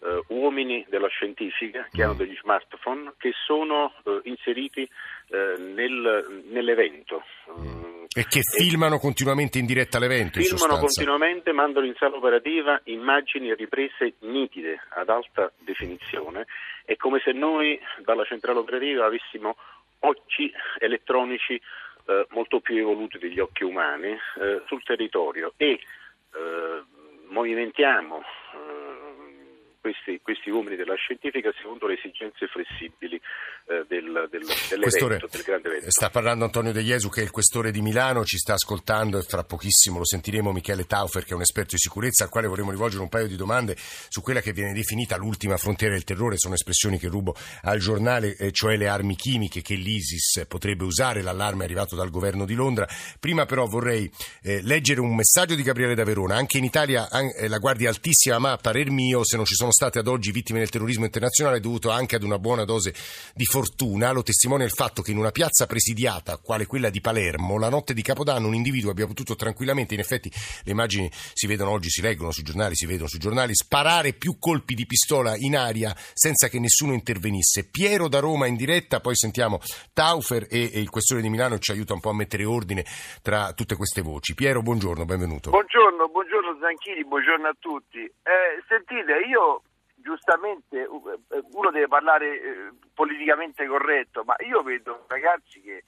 Uh, 0.00 0.24
uomini 0.28 0.82
della 0.88 1.08
scientifica 1.08 1.86
che 1.92 2.02
hanno 2.02 2.14
mm. 2.14 2.16
degli 2.16 2.36
smartphone 2.40 3.12
che 3.18 3.32
sono 3.44 3.92
uh, 4.04 4.20
inseriti 4.22 4.88
uh, 5.28 5.62
nel, 5.62 6.42
nell'evento. 6.48 7.22
Mm. 7.50 8.04
E 8.08 8.24
che 8.26 8.40
filmano 8.40 8.94
e 8.94 8.98
continuamente 8.98 9.58
in 9.58 9.66
diretta 9.66 9.98
l'evento? 9.98 10.40
Filmano 10.40 10.78
continuamente, 10.78 11.52
mandano 11.52 11.84
in 11.84 11.94
sala 11.98 12.16
operativa 12.16 12.80
immagini 12.84 13.50
e 13.50 13.54
riprese 13.56 14.14
nitide, 14.20 14.80
ad 14.88 15.10
alta 15.10 15.52
definizione. 15.58 16.46
È 16.86 16.96
come 16.96 17.20
se 17.22 17.32
noi 17.32 17.78
dalla 17.98 18.24
centrale 18.24 18.60
operativa 18.60 19.04
avessimo 19.04 19.54
occhi 19.98 20.50
elettronici 20.78 21.60
molto 22.30 22.60
più 22.60 22.78
evoluti 22.78 23.18
degli 23.18 23.38
occhi 23.38 23.64
umani 23.64 24.16
sul 24.66 24.82
territorio 24.82 25.52
e 25.58 25.78
movimentiamo 27.28 28.22
questi, 29.80 30.20
questi, 30.22 30.50
uomini 30.50 30.76
della 30.76 30.94
scientifica 30.94 31.52
secondo 31.56 31.86
le 31.86 31.94
esigenze 31.94 32.46
flessibili 32.46 33.16
eh, 33.16 33.84
del, 33.88 34.28
del, 34.30 34.44
dell'evento, 34.68 35.26
del 35.30 35.42
grande 35.42 35.68
evento. 35.68 35.90
Sta 35.90 36.10
parlando 36.10 36.44
Antonio 36.44 36.72
De 36.72 36.82
Jesu 36.82 37.08
che 37.08 37.20
è 37.20 37.24
il 37.24 37.30
questore 37.30 37.70
di 37.70 37.80
Milano, 37.80 38.24
ci 38.24 38.36
sta 38.36 38.54
ascoltando 38.54 39.18
e 39.18 39.22
fra 39.22 39.44
pochissimo 39.44 39.98
lo 39.98 40.04
sentiremo 40.04 40.52
Michele 40.52 40.84
Taufer 40.84 41.24
che 41.24 41.30
è 41.30 41.34
un 41.34 41.42
esperto 41.42 41.74
di 41.74 41.78
sicurezza 41.78 42.24
al 42.24 42.30
quale 42.30 42.46
vorremmo 42.46 42.70
rivolgere 42.70 43.02
un 43.02 43.08
paio 43.08 43.26
di 43.26 43.36
domande 43.36 43.74
su 43.76 44.20
quella 44.20 44.40
che 44.40 44.52
viene 44.52 44.72
definita 44.72 45.16
l'ultima 45.16 45.56
frontiera 45.56 45.94
del 45.94 46.04
terrore, 46.04 46.36
sono 46.36 46.54
espressioni 46.54 46.98
che 46.98 47.08
rubo 47.08 47.34
al 47.62 47.78
giornale, 47.78 48.36
eh, 48.36 48.52
cioè 48.52 48.76
le 48.76 48.88
armi 48.88 49.16
chimiche 49.16 49.62
che 49.62 49.74
l'ISIS 49.74 50.44
potrebbe 50.46 50.84
usare, 50.84 51.22
l'allarme 51.22 51.62
è 51.62 51.64
arrivato 51.64 51.96
dal 51.96 52.10
governo 52.10 52.44
di 52.44 52.54
Londra. 52.54 52.86
Prima 53.18 53.46
però 53.46 53.66
vorrei 53.66 54.10
eh, 54.42 54.60
leggere 54.62 55.00
un 55.00 55.14
messaggio 55.14 55.54
di 55.54 55.62
Gabriele 55.62 55.94
da 55.94 56.04
Verona, 56.04 56.36
anche 56.36 56.58
in 56.58 56.64
Italia 56.64 57.08
eh, 57.08 57.48
la 57.48 57.58
guardia 57.58 57.88
altissima 57.88 58.38
ma 58.38 58.52
a 58.52 58.56
parer 58.56 58.90
mio 58.90 59.24
se 59.24 59.36
non 59.36 59.44
ci 59.44 59.54
sono 59.54 59.69
sono 59.70 59.72
state 59.72 59.98
ad 60.00 60.08
oggi 60.08 60.32
vittime 60.32 60.58
del 60.58 60.68
terrorismo 60.68 61.04
internazionale 61.04 61.60
dovuto 61.60 61.90
anche 61.90 62.16
ad 62.16 62.22
una 62.22 62.38
buona 62.38 62.64
dose 62.64 62.92
di 63.34 63.44
fortuna. 63.44 64.10
Lo 64.10 64.22
testimonia 64.22 64.66
il 64.66 64.72
fatto 64.72 65.00
che 65.02 65.12
in 65.12 65.18
una 65.18 65.30
piazza 65.30 65.66
presidiata, 65.66 66.38
quale 66.38 66.66
quella 66.66 66.90
di 66.90 67.00
Palermo, 67.00 67.58
la 67.58 67.68
notte 67.68 67.94
di 67.94 68.02
Capodanno 68.02 68.48
un 68.48 68.54
individuo 68.54 68.90
abbia 68.90 69.06
potuto 69.06 69.36
tranquillamente, 69.36 69.94
in 69.94 70.00
effetti 70.00 70.30
le 70.64 70.72
immagini 70.72 71.08
si 71.12 71.46
vedono 71.46 71.70
oggi, 71.70 71.88
si 71.88 72.02
leggono 72.02 72.32
sui 72.32 72.42
giornali, 72.42 72.74
si 72.74 72.86
vedono 72.86 73.08
sui 73.08 73.18
giornali, 73.18 73.54
sparare 73.54 74.12
più 74.12 74.38
colpi 74.38 74.74
di 74.74 74.86
pistola 74.86 75.36
in 75.36 75.56
aria 75.56 75.94
senza 76.14 76.48
che 76.48 76.58
nessuno 76.58 76.92
intervenisse. 76.92 77.68
Piero 77.68 78.08
da 78.08 78.18
Roma 78.18 78.46
in 78.46 78.56
diretta, 78.56 79.00
poi 79.00 79.14
sentiamo 79.14 79.60
Taufer 79.92 80.46
e, 80.50 80.70
e 80.72 80.80
il 80.80 80.90
questore 80.90 81.22
di 81.22 81.28
Milano 81.28 81.58
ci 81.58 81.70
aiuta 81.70 81.94
un 81.94 82.00
po' 82.00 82.10
a 82.10 82.14
mettere 82.14 82.44
ordine 82.44 82.84
tra 83.22 83.52
tutte 83.52 83.76
queste 83.76 84.02
voci. 84.02 84.34
Piero, 84.34 84.62
buongiorno, 84.62 85.04
benvenuto. 85.04 85.50
Buongiorno, 85.50 86.08
buongiorno 86.08 86.58
Zanchini, 86.60 87.04
buongiorno 87.04 87.48
a 87.48 87.54
tutti. 87.58 87.98
Eh, 88.00 88.62
sentite, 88.66 89.12
io 89.28 89.59
giustamente 90.10 90.82
eh, 90.82 90.88
uno 91.52 91.70
deve 91.70 91.88
parlare 91.88 92.26
eh, 92.26 92.70
politicamente 92.92 93.66
corretto, 93.66 94.24
ma 94.24 94.34
io 94.40 94.62
vedo 94.62 95.04
ragazzi 95.08 95.60
che, 95.60 95.84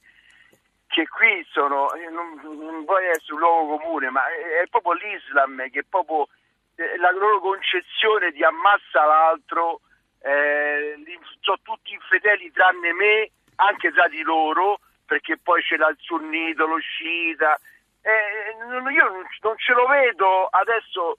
che 0.87 1.07
qui 1.07 1.45
sono, 1.51 1.93
eh, 1.93 2.09
non, 2.09 2.39
non 2.41 2.85
vuoi 2.85 3.05
essere 3.07 3.33
un 3.33 3.39
luogo 3.39 3.77
comune, 3.77 4.09
ma 4.09 4.21
è 4.27 4.65
proprio 4.69 4.93
l'Islam 4.93 5.69
che 5.69 5.79
è 5.79 5.85
proprio 5.87 6.27
la 6.75 7.11
loro 7.11 7.39
concezione 7.39 8.31
di 8.31 8.43
ammassa 8.43 9.05
l'altro, 9.05 9.81
eh, 10.21 10.95
sono 11.41 11.59
tutti 11.61 11.93
infedeli 11.93 12.51
tranne 12.51 12.93
me, 12.93 13.29
anche 13.57 13.91
tra 13.91 14.07
di 14.07 14.21
loro, 14.21 14.79
perché 15.05 15.37
poi 15.37 15.61
c'è 15.61 15.75
il 15.75 15.97
sunnito, 15.99 16.65
lo 16.65 16.79
sciita. 16.79 17.59
Eh, 18.01 18.91
io 18.91 19.09
non 19.41 19.57
ce 19.57 19.73
lo 19.73 19.85
vedo 19.87 20.47
adesso 20.47 21.17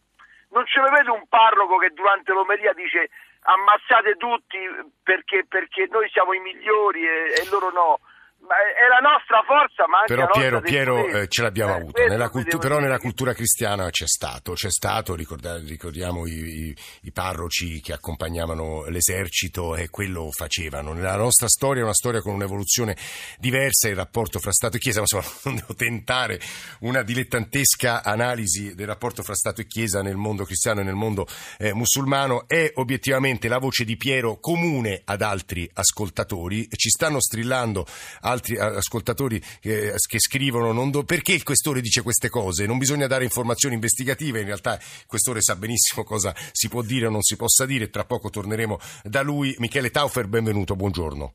non 0.54 0.64
ce 0.66 0.80
lo 0.80 0.88
vedo 0.90 1.12
un 1.12 1.26
parroco 1.28 1.76
che 1.76 1.90
durante 1.90 2.32
l'omelia 2.32 2.72
dice 2.72 3.10
ammazzate 3.42 4.16
tutti 4.16 4.58
perché, 5.02 5.44
perché 5.46 5.86
noi 5.90 6.08
siamo 6.10 6.32
i 6.32 6.40
migliori 6.40 7.06
e, 7.06 7.34
e 7.34 7.48
loro 7.50 7.70
no 7.70 8.00
è 8.46 8.86
la 8.88 9.00
nostra 9.00 9.42
forza, 9.46 9.86
ma 9.88 10.00
anche 10.00 10.14
però 10.14 10.28
Piero, 10.28 10.60
Piero 10.60 11.06
eh, 11.06 11.28
ce 11.28 11.42
l'abbiamo 11.42 11.72
eh, 11.72 11.76
avuto. 11.76 12.06
Nella 12.06 12.28
cultu- 12.28 12.60
però 12.60 12.78
nella 12.78 12.98
cultura 12.98 13.32
cristiana 13.32 13.88
c'è 13.90 14.06
stato, 14.06 14.52
c'è 14.52 14.70
stato 14.70 15.14
ricordiamo 15.14 16.26
i, 16.26 16.32
i, 16.32 16.76
i, 17.02 17.12
parroci 17.12 17.80
che 17.80 17.92
accompagnavano 17.92 18.84
l'esercito 18.86 19.76
e 19.76 19.88
quello 19.88 20.28
facevano. 20.30 20.92
Nella 20.92 21.16
nostra 21.16 21.48
storia 21.48 21.82
è 21.82 21.84
una 21.84 21.94
storia 21.94 22.20
con 22.20 22.34
un'evoluzione 22.34 22.96
diversa, 23.38 23.88
il 23.88 23.96
rapporto 23.96 24.38
fra 24.38 24.52
Stato 24.52 24.76
e 24.76 24.80
Chiesa, 24.80 25.00
ma 25.00 25.06
insomma 25.10 25.34
non 25.44 25.54
devo 25.56 25.74
tentare 25.74 26.40
una 26.80 27.02
dilettantesca 27.02 28.02
analisi 28.02 28.74
del 28.74 28.86
rapporto 28.86 29.22
fra 29.22 29.34
Stato 29.34 29.62
e 29.62 29.66
Chiesa 29.66 30.02
nel 30.02 30.16
mondo 30.16 30.44
cristiano 30.44 30.80
e 30.80 30.84
nel 30.84 30.94
mondo 30.94 31.26
eh, 31.58 31.72
musulmano. 31.72 32.46
È 32.46 32.72
obiettivamente 32.74 33.48
la 33.48 33.58
voce 33.58 33.84
di 33.84 33.96
Piero 33.96 34.38
comune 34.38 35.00
ad 35.04 35.22
altri 35.22 35.68
ascoltatori, 35.72 36.68
ci 36.76 36.90
stanno 36.90 37.20
strillando 37.20 37.86
altri 38.34 38.58
ascoltatori 38.58 39.40
che, 39.60 39.94
che 39.96 40.18
scrivono 40.18 40.90
do, 40.90 41.04
perché 41.04 41.32
il 41.32 41.42
questore 41.42 41.80
dice 41.80 42.02
queste 42.02 42.28
cose, 42.28 42.66
non 42.66 42.78
bisogna 42.78 43.06
dare 43.06 43.24
informazioni 43.24 43.74
investigative, 43.74 44.40
in 44.40 44.46
realtà 44.46 44.74
il 44.74 45.06
questore 45.06 45.40
sa 45.40 45.56
benissimo 45.56 46.04
cosa 46.04 46.34
si 46.52 46.68
può 46.68 46.82
dire 46.82 47.06
o 47.06 47.10
non 47.10 47.22
si 47.22 47.36
possa 47.36 47.64
dire, 47.64 47.88
tra 47.90 48.04
poco 48.04 48.30
torneremo 48.30 48.78
da 49.04 49.22
lui. 49.22 49.54
Michele 49.58 49.90
Taufer, 49.90 50.26
benvenuto, 50.26 50.76
buongiorno. 50.76 51.34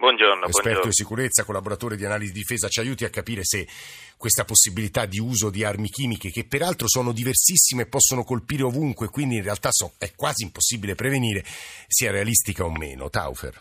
Buongiorno, 0.00 0.46
esperto 0.46 0.60
buongiorno. 0.60 0.88
di 0.88 0.94
sicurezza, 0.94 1.44
collaboratore 1.44 1.96
di 1.96 2.06
analisi 2.06 2.32
di 2.32 2.38
difesa, 2.38 2.68
ci 2.68 2.80
aiuti 2.80 3.04
a 3.04 3.10
capire 3.10 3.44
se 3.44 3.68
questa 4.16 4.44
possibilità 4.44 5.04
di 5.04 5.18
uso 5.18 5.50
di 5.50 5.62
armi 5.62 5.90
chimiche, 5.90 6.30
che 6.30 6.44
peraltro 6.44 6.88
sono 6.88 7.12
diversissime 7.12 7.82
e 7.82 7.86
possono 7.86 8.24
colpire 8.24 8.62
ovunque, 8.62 9.08
quindi 9.08 9.36
in 9.36 9.42
realtà 9.42 9.68
so, 9.70 9.92
è 9.98 10.12
quasi 10.14 10.44
impossibile 10.44 10.94
prevenire, 10.94 11.44
sia 11.86 12.10
realistica 12.10 12.64
o 12.64 12.70
meno. 12.70 13.10
Taufer. 13.10 13.60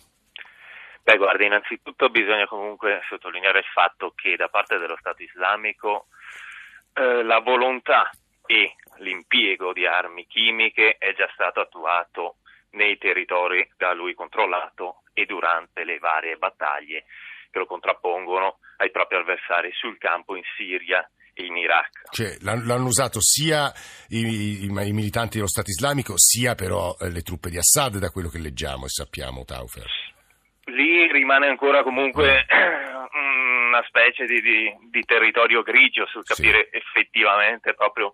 Beh, 1.09 1.17
guarda, 1.17 1.43
innanzitutto 1.43 2.09
bisogna 2.09 2.45
comunque 2.45 3.01
sottolineare 3.09 3.57
il 3.57 3.65
fatto 3.73 4.13
che 4.15 4.35
da 4.35 4.47
parte 4.47 4.77
dello 4.77 4.95
Stato 4.99 5.23
islamico 5.23 6.05
eh, 6.93 7.23
la 7.23 7.39
volontà 7.39 8.11
e 8.45 8.75
l'impiego 8.97 9.73
di 9.73 9.87
armi 9.87 10.27
chimiche 10.27 10.97
è 10.99 11.15
già 11.15 11.27
stato 11.33 11.61
attuato 11.61 12.35
nei 12.73 12.99
territori 12.99 13.67
da 13.75 13.93
lui 13.93 14.13
controllato 14.13 15.01
e 15.13 15.25
durante 15.25 15.83
le 15.83 15.97
varie 15.97 16.35
battaglie 16.35 17.05
che 17.49 17.57
lo 17.57 17.65
contrappongono 17.65 18.59
ai 18.77 18.91
propri 18.91 19.17
avversari 19.17 19.71
sul 19.73 19.97
campo 19.97 20.35
in 20.35 20.43
Siria 20.55 21.09
in 21.37 21.57
Iraq. 21.57 22.11
Cioè, 22.11 22.37
l'hanno 22.41 22.85
usato 22.85 23.19
sia 23.19 23.73
i, 24.09 24.19
i, 24.19 24.65
i, 24.65 24.69
militanti 24.69 25.37
dello 25.37 25.47
Stato 25.47 25.71
islamico, 25.71 26.13
sia 26.17 26.53
però 26.53 26.95
eh, 26.99 27.09
le 27.09 27.23
truppe 27.23 27.49
di 27.49 27.57
Assad, 27.57 27.97
da 27.97 28.11
quello 28.11 28.29
che 28.29 28.37
leggiamo 28.37 28.85
e 28.85 28.89
sappiamo, 28.89 29.43
Taufer. 29.43 30.17
Lì 30.69 31.11
rimane 31.11 31.47
ancora 31.47 31.83
comunque 31.83 32.45
una 33.67 33.83
specie 33.87 34.25
di, 34.25 34.41
di, 34.41 34.75
di 34.89 35.03
territorio 35.03 35.61
grigio 35.61 36.05
sul 36.07 36.23
capire 36.23 36.69
sì. 36.71 36.77
effettivamente 36.77 37.73
proprio 37.73 38.13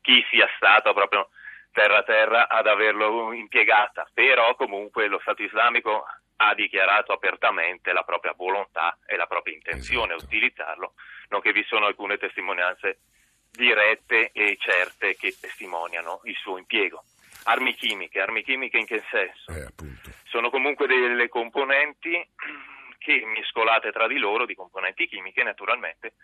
chi 0.00 0.24
sia 0.30 0.48
stato 0.56 0.92
proprio 0.92 1.28
terra 1.72 2.02
terra 2.02 2.48
ad 2.48 2.66
averlo 2.66 3.32
impiegata, 3.32 4.08
però 4.12 4.54
comunque 4.56 5.06
lo 5.06 5.20
Stato 5.20 5.42
islamico 5.42 6.04
ha 6.42 6.54
dichiarato 6.54 7.12
apertamente 7.12 7.92
la 7.92 8.02
propria 8.02 8.32
volontà 8.36 8.98
e 9.06 9.16
la 9.16 9.26
propria 9.26 9.54
intenzione 9.54 10.14
esatto. 10.14 10.24
a 10.24 10.26
utilizzarlo, 10.26 10.92
nonché 11.28 11.52
vi 11.52 11.64
sono 11.68 11.86
alcune 11.86 12.16
testimonianze 12.16 13.00
dirette 13.50 14.30
e 14.32 14.56
certe 14.58 15.16
che 15.16 15.34
testimoniano 15.38 16.20
il 16.24 16.36
suo 16.36 16.56
impiego. 16.56 17.04
Armi 17.44 17.74
chimiche, 17.74 18.20
armi 18.20 18.42
chimiche 18.42 18.78
in 18.78 18.86
che 18.86 19.02
senso? 19.10 19.52
Eh, 19.52 19.68
sono 20.30 20.48
comunque 20.48 20.86
delle 20.86 21.28
componenti 21.28 22.26
che 22.98 23.22
mescolate 23.26 23.90
tra 23.90 24.06
di 24.06 24.18
loro, 24.18 24.46
di 24.46 24.54
componenti 24.54 25.08
chimiche 25.08 25.42
naturalmente, 25.42 26.14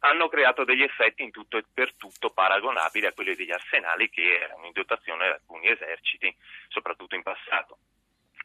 hanno 0.00 0.28
creato 0.28 0.64
degli 0.64 0.82
effetti 0.82 1.22
in 1.22 1.30
tutto 1.30 1.56
e 1.56 1.64
per 1.72 1.94
tutto 1.94 2.30
paragonabili 2.30 3.06
a 3.06 3.12
quelli 3.12 3.34
degli 3.34 3.50
arsenali 3.50 4.10
che 4.10 4.40
erano 4.40 4.66
in 4.66 4.72
dotazione 4.72 5.24
di 5.24 5.32
alcuni 5.32 5.68
eserciti, 5.68 6.34
soprattutto 6.68 7.14
in 7.14 7.22
passato. 7.22 7.78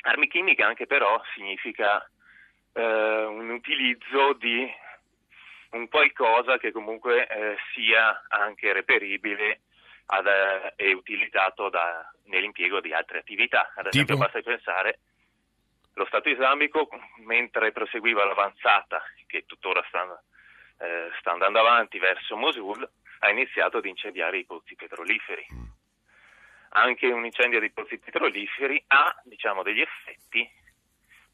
Armi 0.06 0.28
chimiche 0.28 0.64
anche 0.64 0.88
però 0.88 1.22
significa 1.36 2.10
eh, 2.74 3.24
un 3.26 3.50
utilizzo 3.50 4.34
di 4.34 4.72
un 5.72 5.88
qualcosa 5.90 6.58
che 6.58 6.72
comunque 6.72 7.28
eh, 7.28 7.58
sia 7.74 8.24
anche 8.30 8.72
reperibile 8.74 9.62
ad, 10.06 10.28
eh, 10.28 10.74
e 10.76 10.94
utilizzato 10.94 11.70
da, 11.70 12.12
nell'impiego 12.26 12.80
di 12.82 12.94
altre 12.94 13.20
attività. 13.20 13.72
Ad 13.76 13.88
esempio, 13.88 14.16
tipo? 14.16 14.26
basta 14.26 14.42
pensare 14.42 15.00
lo 15.96 16.06
Stato 16.06 16.30
islamico, 16.30 16.90
mentre 17.26 17.72
proseguiva 17.72 18.26
l'avanzata, 18.26 19.04
che 19.28 19.46
tuttora 19.46 19.84
sta, 19.88 20.24
eh, 20.80 21.12
sta 21.20 21.32
andando 21.32 21.60
avanti 21.60 22.00
verso 22.00 22.36
Mosul, 22.36 22.88
ha 23.20 23.30
iniziato 23.30 23.78
ad 23.78 23.86
incendiare 23.86 24.38
i 24.38 24.46
pozzi 24.46 24.76
petroliferi. 24.76 25.46
Mm. 25.54 25.64
Anche 26.76 27.08
un 27.08 27.26
incendio 27.26 27.60
dei 27.60 27.72
pozzi 27.72 28.00
petroliferi 28.00 28.84
ha 28.88 29.16
diciamo, 29.24 29.62
degli 29.62 29.82
effetti 29.82 30.50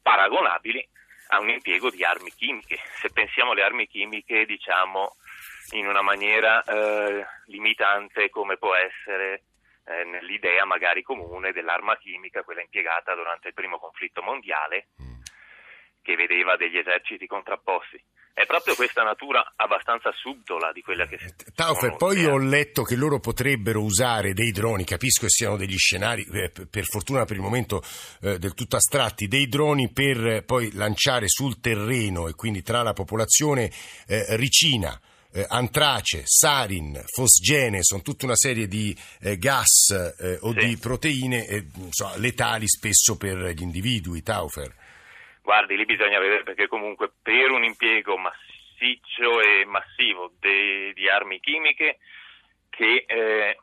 paragonabili 0.02 0.86
a 1.28 1.40
un 1.40 1.48
impiego 1.48 1.90
di 1.90 2.04
armi 2.04 2.30
chimiche. 2.30 2.78
Se 3.00 3.10
pensiamo 3.10 3.52
alle 3.52 3.62
armi 3.62 3.86
chimiche, 3.86 4.44
diciamo 4.44 5.16
in 5.72 5.86
una 5.86 6.02
maniera 6.02 6.62
eh, 6.62 7.24
limitante 7.46 8.30
come 8.30 8.56
può 8.56 8.74
essere 8.74 9.44
eh, 9.84 10.04
nell'idea 10.04 10.64
magari 10.64 11.02
comune 11.02 11.52
dell'arma 11.52 11.96
chimica, 11.96 12.42
quella 12.42 12.62
impiegata 12.62 13.14
durante 13.14 13.48
il 13.48 13.54
primo 13.54 13.78
conflitto 13.78 14.22
mondiale, 14.22 14.88
che 16.02 16.16
vedeva 16.16 16.56
degli 16.56 16.78
eserciti 16.78 17.26
contrapposti. 17.26 18.02
È 18.32 18.46
proprio 18.46 18.74
questa 18.74 19.02
natura 19.02 19.52
abbastanza 19.56 20.12
subdola 20.12 20.72
di 20.72 20.80
quella 20.82 21.04
che 21.04 21.18
si 21.18 21.26
eh, 21.26 21.52
Taufer, 21.52 21.96
poi 21.96 22.24
ho 22.24 22.38
letto 22.38 22.84
che 22.84 22.94
loro 22.94 23.18
potrebbero 23.18 23.82
usare 23.82 24.32
dei 24.32 24.52
droni, 24.52 24.84
capisco 24.84 25.22
che 25.22 25.30
siano 25.30 25.56
degli 25.56 25.76
scenari, 25.76 26.24
eh, 26.32 26.50
per 26.70 26.84
fortuna 26.84 27.24
per 27.24 27.36
il 27.36 27.42
momento 27.42 27.82
eh, 28.22 28.38
del 28.38 28.54
tutto 28.54 28.76
astratti, 28.76 29.26
dei 29.26 29.46
droni 29.48 29.90
per 29.92 30.44
poi 30.44 30.72
lanciare 30.72 31.28
sul 31.28 31.60
terreno 31.60 32.28
e 32.28 32.34
quindi 32.34 32.62
tra 32.62 32.82
la 32.82 32.92
popolazione 32.92 33.70
eh, 34.06 34.36
ricina 34.36 34.98
eh, 35.32 35.44
antrace, 35.48 36.22
sarin, 36.24 37.00
fosgene, 37.06 37.82
sono 37.82 38.02
tutta 38.02 38.24
una 38.24 38.36
serie 38.36 38.66
di 38.66 38.96
eh, 39.22 39.36
gas 39.36 39.90
eh, 39.90 40.38
o 40.40 40.52
sì. 40.52 40.66
di 40.66 40.78
proteine 40.78 41.68
so, 41.90 42.12
letali 42.16 42.66
spesso 42.66 43.16
per 43.16 43.36
gli 43.36 43.62
individui, 43.62 44.22
Taufer. 44.22 44.72
Guardi, 45.42 45.76
lì 45.76 45.84
bisogna 45.84 46.18
vedere 46.18 46.42
perché 46.42 46.68
comunque 46.68 47.10
per 47.22 47.50
un 47.50 47.64
impiego 47.64 48.16
massiccio 48.16 49.40
e 49.40 49.64
massivo 49.64 50.32
de, 50.38 50.92
di 50.94 51.08
armi 51.08 51.40
chimiche 51.40 51.98
che 52.68 53.04
eh, 53.06 53.56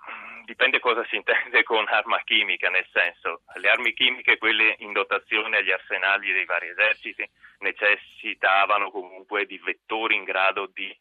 dipende 0.45 0.79
cosa 0.79 1.05
si 1.09 1.15
intende 1.17 1.63
con 1.63 1.85
arma 1.87 2.21
chimica, 2.23 2.69
nel 2.69 2.87
senso 2.91 3.41
le 3.55 3.69
armi 3.69 3.93
chimiche, 3.93 4.37
quelle 4.37 4.75
in 4.79 4.93
dotazione 4.93 5.57
agli 5.57 5.71
arsenali 5.71 6.31
dei 6.31 6.45
vari 6.45 6.69
eserciti, 6.69 7.27
necessitavano 7.59 8.91
comunque 8.91 9.45
di 9.45 9.57
vettori 9.57 10.15
in 10.15 10.23
grado 10.23 10.69
di 10.73 10.95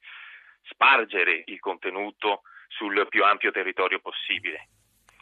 spargere 0.68 1.42
il 1.46 1.58
contenuto 1.60 2.42
sul 2.68 3.06
più 3.08 3.24
ampio 3.24 3.50
territorio 3.50 4.00
possibile, 4.00 4.68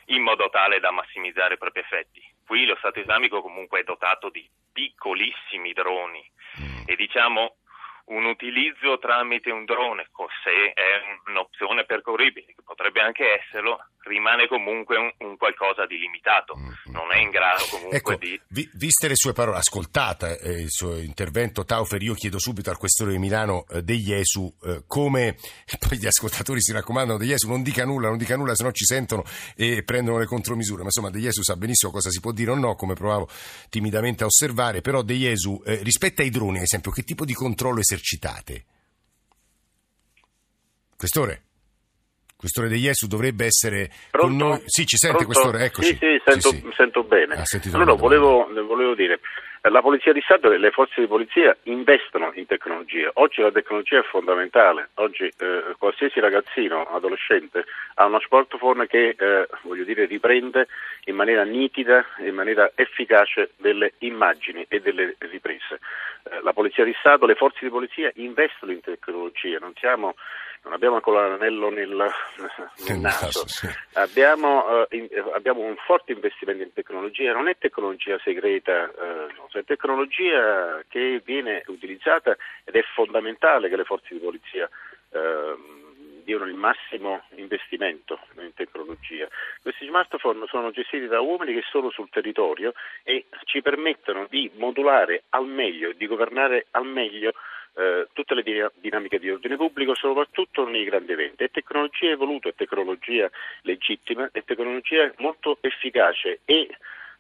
in 0.07 0.23
modo 0.23 0.49
tale 0.51 0.81
da 0.81 0.91
massimizzare 0.91 1.55
i 1.55 1.59
propri 1.59 1.81
effetti. 1.81 2.23
Qui 2.47 2.67
lo 2.67 2.77
Stato 2.77 3.01
islamico 3.01 3.43
comunque 3.43 3.81
è 3.81 3.85
dotato 3.85 4.29
di 4.29 4.49
piccolissimi 4.73 5.73
droni 5.73 6.31
mm. 6.61 6.83
e 6.87 6.97
diciamo 6.97 7.57
un 8.07 8.25
utilizzo 8.27 8.99
tramite 8.99 9.51
un 9.51 9.65
drone, 9.65 10.11
se 10.43 10.73
è 10.73 11.03
un'opzione 11.27 11.85
percorribile, 11.85 12.47
che 12.49 12.63
potrebbe 12.63 13.01
anche 13.01 13.41
esserlo, 13.41 13.79
rimane 14.05 14.47
comunque 14.49 14.97
un, 14.97 15.11
un 15.19 15.37
qualcosa 15.37 15.87
di 15.87 15.99
limitato, 15.99 16.57
mm-hmm. 16.57 16.93
non 16.93 17.13
è 17.13 17.19
in 17.19 17.31
grado 17.31 17.65
comunque 17.71 17.97
ecco, 17.97 18.17
di... 18.17 18.41
Vi, 18.49 18.69
viste 18.75 19.09
le 19.09 19.17
sue 19.17 19.33
parole, 19.33 19.59
ascoltata 19.59 20.37
eh, 20.39 20.63
il 20.63 20.71
suo 20.71 20.99
intervento, 20.99 21.65
Taufer, 21.65 22.03
io 22.03 22.15
chiedo 22.15 22.39
subito 22.39 22.71
al 22.71 22.79
questore 22.79 23.13
di 23.13 23.19
Milano 23.19 23.67
eh, 23.71 23.83
De 23.83 23.97
Jesu 23.97 24.53
eh, 24.65 24.85
come, 24.87 25.37
poi 25.79 25.99
gli 25.99 26.07
ascoltatori 26.07 26.61
si 26.61 26.73
raccomandano, 26.73 27.19
De 27.19 27.27
Jesu 27.27 27.49
non 27.49 27.63
dica 27.63 27.85
nulla, 27.85 28.09
non 28.09 28.19
dica 28.19 28.37
nulla, 28.37 28.55
se 28.55 28.63
no 28.63 28.73
ci 28.73 28.85
sentono 28.85 29.25
e 29.57 29.83
prendono 29.85 30.19
le 30.19 30.27
contromisure, 30.27 30.81
ma 30.81 30.87
insomma 30.87 31.11
De 31.11 31.21
Jesu 31.21 31.43
sa 31.43 31.57
benissimo 31.57 31.93
cosa 31.93 32.11
si 32.11 32.21
può 32.21 32.33
dire 32.33 32.51
o 32.51 32.55
no, 32.55 32.75
come 32.75 32.95
provavo 32.95 33.29
timidamente 33.69 34.23
a 34.23 34.27
osservare, 34.27 34.81
però 34.81 35.03
De 35.03 35.15
Jesu, 35.15 35.63
eh, 35.65 35.81
rispetto 35.83 36.23
ai 36.23 36.31
droni, 36.31 36.59
ad 36.59 36.65
esempio, 36.65 36.91
che 36.91 37.03
tipo 37.03 37.25
di 37.25 37.35
controllo 37.35 37.81
esercitate? 37.81 38.65
Questore? 40.97 41.43
Questore 42.45 42.69
De 42.69 42.77
Jesu 42.77 43.07
dovrebbe 43.07 43.47
essere 43.47 43.89
Pronto? 44.11 44.29
con 44.29 44.37
noi. 44.37 44.63
Sì, 44.67 44.85
ci 44.85 44.99
sente 44.99 45.25
Pronto? 45.25 45.33
Questore? 45.33 45.65
Eccoci. 45.65 45.89
Sì, 45.89 45.97
sì, 45.99 46.21
sento, 46.23 46.49
sì, 46.51 46.57
sì. 46.57 46.73
sento 46.77 47.03
bene. 47.03 47.37
Ah, 47.37 47.45
allora 47.73 47.95
volevo, 47.95 48.47
volevo 48.67 48.95
dire, 48.95 49.19
la 49.63 49.81
Polizia 49.81 50.13
di 50.13 50.21
Stato 50.21 50.53
e 50.53 50.59
le 50.59 50.71
forze 50.71 51.01
di 51.01 51.07
polizia 51.07 51.57
investono 51.63 52.33
in 52.35 52.45
tecnologia. 52.45 53.11
Oggi 53.15 53.41
la 53.41 53.51
tecnologia 53.51 54.01
è 54.01 54.03
fondamentale. 54.03 54.91
Oggi 54.97 55.25
eh, 55.25 55.75
qualsiasi 55.79 56.21
ragazzino, 56.21 56.83
adolescente, 56.83 57.65
ha 57.95 58.05
uno 58.05 58.21
smartphone 58.21 58.87
che 58.89 59.17
eh, 59.19 59.49
voglio 59.63 59.85
dire, 59.85 60.05
riprende 60.05 60.69
in 61.05 61.15
maniera 61.15 61.45
nitida, 61.45 62.05
in 62.27 62.35
maniera 62.35 62.73
efficace 62.75 63.53
delle 63.57 63.95
immagini 64.01 64.67
e 64.69 64.81
delle 64.81 65.17
riprese. 65.19 65.81
Eh, 66.25 66.43
la 66.43 66.53
Polizia 66.53 66.85
di 66.85 66.95
Stato, 66.99 67.25
le 67.25 67.37
forze 67.37 67.61
di 67.63 67.71
polizia 67.71 68.11
investono 68.17 68.73
in 68.73 68.83
tecnologia. 68.83 69.57
Non 69.59 69.73
siamo 69.77 70.15
non 70.65 70.73
abbiamo 70.73 70.97
ancora 70.97 71.29
l'anello 71.29 71.69
nel, 71.71 72.11
nel 72.89 72.99
naso, 72.99 73.47
sì. 73.47 73.69
abbiamo, 73.95 74.87
eh, 74.87 74.97
in, 74.97 75.09
abbiamo, 75.35 75.61
un 75.61 75.77
forte 75.77 76.13
investimento 76.13 76.63
in 76.63 76.73
tecnologia, 76.73 77.33
non 77.33 77.49
è 77.49 77.57
tecnologia 77.59 78.19
segreta, 78.25 78.91
eh, 78.91 79.33
no, 79.37 79.49
è 79.53 79.65
tecnologia 79.65 80.83
che 80.89 81.21
viene 81.25 81.63
utilizzata 81.67 82.37
ed 82.65 82.75
è 82.75 82.83
fondamentale 82.95 83.69
che 83.69 83.77
le 83.77 83.85
forze 83.85 84.15
di 84.15 84.21
polizia 84.21 84.69
eh, 85.11 85.55
diano 86.25 86.47
il 86.47 86.55
massimo 86.55 87.23
investimento 87.37 88.19
in 88.39 88.55
tecnologia. 88.55 89.29
Questi 89.61 89.87
smartphone 89.87 90.47
sono 90.49 90.71
gestiti 90.71 91.07
da 91.07 91.21
uomini 91.21 91.53
che 91.53 91.63
sono 91.71 91.91
sul 91.91 92.09
territorio 92.09 92.73
e 93.03 93.27
ci 93.45 93.61
permettono 93.61 94.27
di 94.31 94.51
modulare 94.55 95.25
al 95.31 95.47
meglio 95.47 95.93
di 95.93 96.07
governare 96.07 96.67
al 96.71 96.87
meglio 96.87 97.35
eh, 97.77 98.09
tutte 98.13 98.35
le 98.35 98.71
dinamiche 98.75 99.19
di 99.19 99.31
ordine 99.31 99.57
pubblico, 99.57 99.95
soprattutto 99.95 100.67
nei 100.69 100.85
grandi 100.85 101.13
eventi. 101.13 101.45
È 101.45 101.51
tecnologia 101.51 102.11
evoluta, 102.11 102.49
è 102.49 102.55
tecnologia 102.55 103.31
legittima, 103.63 104.29
è 104.33 104.43
tecnologia 104.45 105.13
molto 105.19 105.59
efficace 105.61 106.41
e 106.45 106.69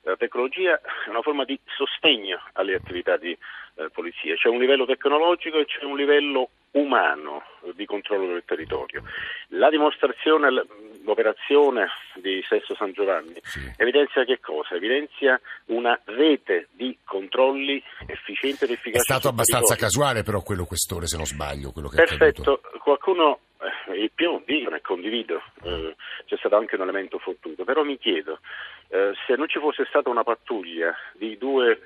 la 0.03 0.17
tecnologia 0.17 0.79
è 0.79 1.09
una 1.09 1.23
forma 1.23 1.45
di 1.45 1.59
sostegno 1.64 2.38
alle 2.53 2.75
attività 2.75 3.17
di 3.17 3.37
eh, 3.76 3.88
polizia. 3.90 4.34
C'è 4.34 4.48
un 4.48 4.58
livello 4.58 4.87
tecnologico 4.87 5.58
e 5.58 5.66
c'è 5.66 5.84
un 5.84 5.96
livello 5.96 6.50
umano 6.72 7.42
di 7.74 7.87
controllo 7.87 8.26
del 8.26 8.42
territorio. 8.44 9.02
La 9.48 9.70
dimostrazione, 9.70 10.50
l'operazione 11.04 11.88
di 12.16 12.42
Sesto 12.48 12.74
San 12.74 12.92
Giovanni 12.92 13.34
sì. 13.42 13.60
evidenzia 13.76 14.24
che 14.24 14.40
cosa? 14.40 14.74
Evidenzia 14.74 15.40
una 15.66 15.98
rete 16.04 16.68
di 16.72 16.96
controlli 17.04 17.82
efficiente 18.06 18.64
ed 18.64 18.72
efficace. 18.72 18.98
È 18.98 19.04
stato 19.04 19.28
abbastanza 19.28 19.76
casuale 19.76 20.22
però 20.22 20.42
quello 20.42 20.64
questore, 20.64 21.06
se 21.06 21.16
non 21.16 21.26
sbaglio, 21.26 21.70
quello 21.70 21.88
che 21.88 21.96
Perfetto, 21.96 22.60
qualcuno 22.82 23.38
eh, 23.88 24.02
il 24.02 24.10
più 24.12 24.42
dicono 24.44 24.76
e 24.76 24.80
condivido, 24.80 25.42
eh, 25.62 25.94
c'è 26.26 26.37
stato 26.37 26.56
anche 26.56 26.74
un 26.74 26.82
elemento 26.82 27.18
fortuito, 27.18 27.64
però 27.64 27.82
mi 27.82 27.98
chiedo 27.98 28.40
eh, 28.88 29.12
se 29.26 29.37
non 29.37 29.48
ci 29.48 29.58
fosse 29.58 29.84
stata 29.88 30.10
una 30.10 30.24
pattuglia 30.24 30.94
di 31.14 31.38
due 31.38 31.70
eh, 31.70 31.78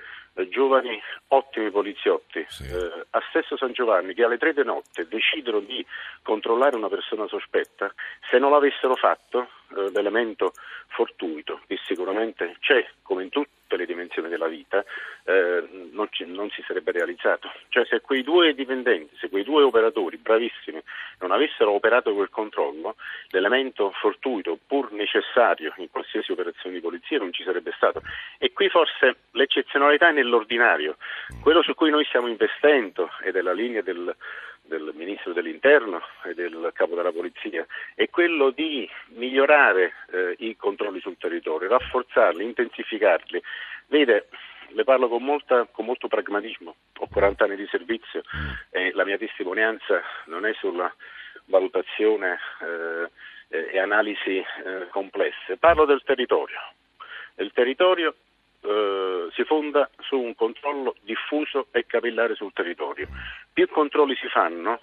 giovani 0.46 1.00
ottimi 1.28 1.70
poliziotti 1.70 2.44
Sì. 2.48 2.64
eh, 2.64 3.06
a 3.10 3.22
Stesso 3.30 3.56
San 3.56 3.72
Giovanni 3.72 4.14
che 4.14 4.24
alle 4.24 4.38
tre 4.38 4.52
di 4.52 4.62
notte 4.64 5.08
decidono 5.08 5.60
di 5.60 5.84
controllare 6.22 6.76
una 6.76 6.88
persona 6.88 7.26
sospetta, 7.26 7.92
se 8.30 8.38
non 8.38 8.50
l'avessero 8.50 8.94
fatto 8.94 9.40
eh, 9.40 9.57
l'elemento 9.92 10.52
fortuito, 10.88 11.60
che 11.66 11.78
sicuramente 11.84 12.56
c'è 12.60 12.86
come 13.02 13.24
in 13.24 13.28
tutte 13.30 13.76
le 13.76 13.86
dimensioni 13.86 14.28
della 14.28 14.46
vita, 14.46 14.84
eh, 15.24 15.88
non, 15.92 16.08
ci- 16.10 16.24
non 16.26 16.48
si 16.50 16.62
sarebbe 16.66 16.92
realizzato. 16.92 17.50
Cioè 17.68 17.84
se 17.86 18.00
quei 18.00 18.22
due 18.22 18.54
dipendenti, 18.54 19.16
se 19.18 19.28
quei 19.28 19.44
due 19.44 19.62
operatori 19.62 20.16
bravissimi 20.16 20.80
non 21.20 21.32
avessero 21.32 21.72
operato 21.72 22.14
quel 22.14 22.30
controllo, 22.30 22.96
l'elemento 23.28 23.90
fortuito, 23.92 24.58
pur 24.66 24.92
necessario 24.92 25.74
in 25.76 25.90
qualsiasi 25.90 26.32
operazione 26.32 26.76
di 26.76 26.80
polizia, 26.80 27.18
non 27.18 27.32
ci 27.32 27.44
sarebbe 27.44 27.72
stato. 27.76 28.02
E 28.38 28.52
qui 28.52 28.68
forse 28.68 29.16
l'eccezionalità 29.32 30.08
è 30.08 30.12
nell'ordinario. 30.12 30.96
Quello 31.42 31.62
su 31.62 31.74
cui 31.74 31.90
noi 31.90 32.04
stiamo 32.04 32.28
investendo, 32.28 33.10
ed 33.22 33.36
è 33.36 33.42
la 33.42 33.52
linea 33.52 33.82
del, 33.82 34.14
del 34.68 34.92
Ministro 34.94 35.32
dell'Interno 35.32 36.00
e 36.24 36.34
del 36.34 36.70
Capo 36.74 36.94
della 36.94 37.10
Polizia, 37.10 37.66
è 37.94 38.08
quello 38.08 38.50
di 38.50 38.88
migliorare 39.14 39.94
eh, 40.12 40.36
i 40.38 40.56
controlli 40.56 41.00
sul 41.00 41.16
territorio, 41.18 41.68
rafforzarli, 41.68 42.44
intensificarli. 42.44 43.42
Vede, 43.86 44.28
le 44.68 44.84
parlo 44.84 45.08
con, 45.08 45.24
molta- 45.24 45.66
con 45.70 45.86
molto 45.86 46.08
pragmatismo, 46.08 46.74
ho 46.98 47.08
40 47.10 47.44
anni 47.44 47.56
di 47.56 47.66
servizio 47.70 48.22
e 48.70 48.92
la 48.92 49.04
mia 49.04 49.16
testimonianza 49.16 50.02
non 50.26 50.44
è 50.44 50.52
sulla 50.54 50.94
valutazione 51.46 52.38
eh, 52.60 53.10
eh, 53.48 53.70
e 53.72 53.78
analisi 53.78 54.36
eh, 54.36 54.88
complesse, 54.90 55.56
parlo 55.56 55.86
del 55.86 56.02
territorio. 56.04 56.58
Il 57.36 57.52
territorio 57.52 58.14
eh, 58.60 59.28
si 59.32 59.44
fonda 59.44 59.88
su 60.00 60.18
un 60.18 60.34
controllo 60.34 60.94
diffuso 61.02 61.68
e 61.70 61.86
capillare 61.86 62.34
sul 62.34 62.52
territorio. 62.52 63.08
Più 63.52 63.68
controlli 63.68 64.14
si 64.16 64.28
fanno, 64.28 64.80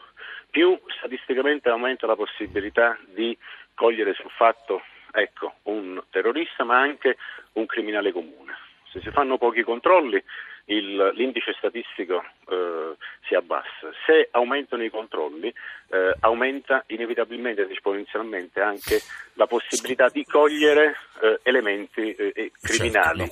più 0.49 0.79
statisticamente 0.97 1.69
aumenta 1.69 2.07
la 2.07 2.15
possibilità 2.15 2.97
di 3.07 3.37
cogliere 3.73 4.13
sul 4.13 4.31
fatto 4.31 4.81
ecco, 5.11 5.55
un 5.63 6.01
terrorista 6.09 6.63
ma 6.63 6.79
anche 6.79 7.17
un 7.53 7.65
criminale 7.65 8.11
comune. 8.11 8.55
Se 8.91 8.99
si 9.01 9.11
fanno 9.11 9.37
pochi 9.37 9.63
controlli 9.63 10.21
il- 10.65 11.11
l'indice 11.15 11.53
statistico 11.57 12.23
eh, 12.49 12.95
si 13.27 13.35
abbassa. 13.35 13.89
Se 14.05 14.29
aumentano 14.31 14.83
i 14.83 14.89
controlli 14.89 15.47
eh, 15.47 16.15
aumenta 16.21 16.83
inevitabilmente 16.87 17.61
ed 17.63 17.71
esponenzialmente 17.71 18.61
anche 18.61 18.99
la 19.33 19.45
possibilità 19.47 20.07
di 20.09 20.23
cogliere 20.23 20.95
eh, 21.21 21.39
elementi 21.43 22.11
eh, 22.13 22.31
eh, 22.35 22.51
criminali. 22.59 23.19
Certo, 23.19 23.23
no, 23.23 23.27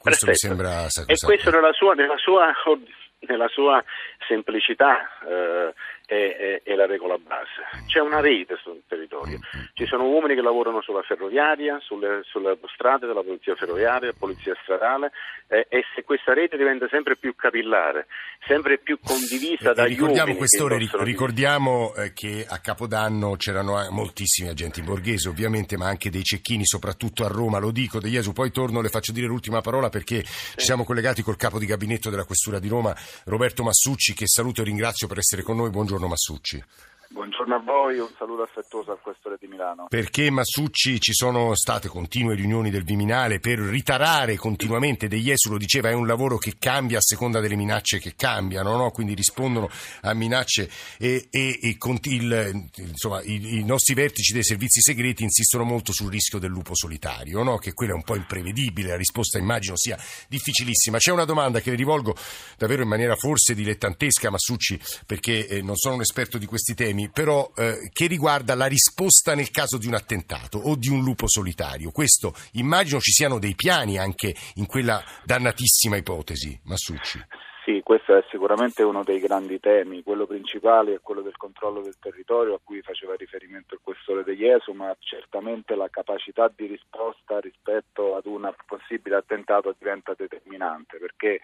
questo 0.00 0.26
mi 0.26 0.36
sembra 0.36 0.86
E 1.06 1.16
questo 1.26 1.50
nella 1.50 1.72
sua, 1.72 1.94
nella 1.94 2.16
sua, 2.18 2.52
nella 3.26 3.48
sua 3.48 3.82
semplicità 4.26 5.08
eh, 5.28 5.74
è, 6.08 6.14
è- 6.14 6.62
è 6.64 6.74
la 6.74 6.86
regola 6.86 7.18
base. 7.18 7.84
C'è 7.86 8.00
una 8.00 8.20
rete 8.20 8.56
sul 8.62 8.80
territorio, 8.88 9.38
ci 9.74 9.84
sono 9.84 10.08
uomini 10.08 10.34
che 10.34 10.40
lavorano 10.40 10.80
sulla 10.80 11.02
ferroviaria, 11.02 11.78
sulle, 11.80 12.22
sulle 12.24 12.48
autostrade 12.48 13.06
della 13.06 13.22
polizia 13.22 13.54
ferroviaria, 13.54 14.14
polizia 14.18 14.56
stradale 14.62 15.12
eh, 15.48 15.66
e 15.68 15.82
se 15.94 16.04
questa 16.04 16.32
rete 16.32 16.56
diventa 16.56 16.88
sempre 16.88 17.16
più 17.16 17.34
capillare, 17.34 18.06
sempre 18.46 18.78
più 18.78 18.98
condivisa 19.04 19.68
E- 19.68 19.72
e 19.72 19.74
dagli 19.74 19.88
ricordiamo 19.90 20.20
uomini 20.32 20.38
quest'ore, 20.38 20.78
che 20.78 21.04
ricordiamo 21.04 21.94
eh, 21.94 22.12
che 22.14 22.46
a 22.48 22.58
Capodanno 22.58 23.36
c'erano 23.36 23.78
eh, 23.82 23.90
moltissimi 23.90 24.48
agenti 24.48 24.80
borghesi 24.80 25.28
ovviamente, 25.28 25.76
ma 25.76 25.88
anche 25.88 26.08
dei 26.08 26.22
cecchini, 26.24 26.64
soprattutto 26.64 27.24
a 27.26 27.28
Roma, 27.28 27.58
lo 27.58 27.70
dico, 27.70 28.00
De 28.00 28.08
Iesu, 28.08 28.32
poi 28.32 28.50
torno, 28.50 28.80
le 28.80 28.88
faccio 28.88 29.12
dire 29.12 29.26
l'ultima 29.26 29.60
parola 29.60 29.90
perché 29.90 30.22
ci 30.22 30.64
siamo 30.64 30.84
collegati 30.84 31.20
col 31.22 31.36
capo 31.36 31.58
di 31.58 31.66
gabinetto 31.66 32.08
della 32.08 32.24
Questura 32.24 32.58
di 32.58 32.68
Roma, 32.68 32.96
Roberto 33.26 33.62
Massucci, 33.62 34.14
che 34.14 34.26
saluto 34.26 34.62
e 34.62 34.64
ringrazio 34.64 35.06
per 35.06 35.18
essere 35.18 35.42
con 35.42 35.56
noi. 35.56 35.68
Buongiorno 35.70 35.97
Massucci. 36.06 36.62
Buongiorno 37.10 37.54
a 37.54 37.58
voi, 37.60 37.98
un 37.98 38.10
saluto 38.18 38.42
affettuoso 38.42 38.90
al 38.92 39.00
Questore 39.00 39.38
di 39.40 39.46
Milano. 39.46 39.86
Perché 39.88 40.28
Massucci 40.30 41.00
ci 41.00 41.14
sono 41.14 41.54
state 41.54 41.88
continue 41.88 42.34
riunioni 42.34 42.68
del 42.68 42.84
Viminale 42.84 43.40
per 43.40 43.58
ritarare 43.60 44.36
continuamente, 44.36 45.08
De 45.08 45.16
Iesu 45.16 45.48
lo 45.48 45.56
diceva, 45.56 45.88
è 45.88 45.94
un 45.94 46.06
lavoro 46.06 46.36
che 46.36 46.56
cambia 46.58 46.98
a 46.98 47.00
seconda 47.00 47.40
delle 47.40 47.56
minacce 47.56 47.98
che 47.98 48.14
cambiano, 48.14 48.76
no? 48.76 48.90
quindi 48.90 49.14
rispondono 49.14 49.70
a 50.02 50.12
minacce 50.12 50.68
e, 50.98 51.28
e- 51.30 51.58
e 51.62 51.76
il- 52.02 52.68
insomma, 52.76 53.22
i, 53.22 53.56
i 53.58 53.64
nostri 53.64 53.94
vertici 53.94 54.34
dei 54.34 54.44
servizi 54.44 54.82
segreti 54.82 55.22
insistono 55.22 55.64
molto 55.64 55.92
sul 55.92 56.10
rischio 56.10 56.38
del 56.38 56.50
lupo 56.50 56.74
solitario, 56.74 57.42
no? 57.42 57.56
che 57.56 57.72
quello 57.72 57.92
è 57.92 57.96
un 57.96 58.04
po' 58.04 58.16
imprevedibile, 58.16 58.88
la 58.90 58.96
risposta 58.96 59.38
immagino 59.38 59.78
sia 59.78 59.96
difficilissima. 60.28 60.98
C'è 60.98 61.10
una 61.10 61.24
domanda 61.24 61.60
che 61.60 61.70
le 61.70 61.76
rivolgo 61.76 62.14
davvero 62.58 62.82
in 62.82 62.88
maniera 62.88 63.16
forse 63.16 63.54
dilettantesca, 63.54 64.28
Massucci, 64.28 64.78
perché 65.06 65.46
eh, 65.46 65.62
non 65.62 65.76
sono 65.76 65.94
un 65.94 66.02
esperto 66.02 66.36
di 66.36 66.44
questi 66.44 66.74
temi, 66.74 66.96
però 67.06 67.50
eh, 67.54 67.88
che 67.92 68.06
riguarda 68.08 68.54
la 68.56 68.66
risposta 68.66 69.34
nel 69.34 69.50
caso 69.50 69.78
di 69.78 69.86
un 69.86 69.94
attentato 69.94 70.58
o 70.58 70.74
di 70.74 70.88
un 70.88 71.02
lupo 71.02 71.28
solitario. 71.28 71.92
Questo 71.92 72.34
immagino 72.52 72.98
ci 72.98 73.12
siano 73.12 73.38
dei 73.38 73.54
piani 73.54 73.98
anche 73.98 74.34
in 74.56 74.66
quella 74.66 75.00
dannatissima 75.24 75.96
ipotesi, 75.96 76.58
Massucci. 76.64 77.24
Sì, 77.68 77.82
questo 77.84 78.16
è 78.16 78.24
sicuramente 78.30 78.82
uno 78.82 79.04
dei 79.04 79.20
grandi 79.20 79.60
temi, 79.60 80.02
quello 80.02 80.26
principale 80.26 80.94
è 80.94 81.00
quello 81.02 81.20
del 81.20 81.36
controllo 81.36 81.82
del 81.82 81.98
territorio 82.00 82.54
a 82.54 82.60
cui 82.64 82.80
faceva 82.80 83.14
riferimento 83.14 83.74
il 83.74 83.80
Questore 83.82 84.24
De 84.24 84.32
Iesu, 84.32 84.72
ma 84.72 84.96
certamente 84.98 85.74
la 85.74 85.90
capacità 85.90 86.50
di 86.54 86.64
risposta 86.64 87.38
rispetto 87.40 88.16
ad 88.16 88.24
un 88.24 88.50
possibile 88.64 89.16
attentato 89.16 89.74
diventa 89.78 90.14
determinante, 90.16 90.96
perché 90.96 91.40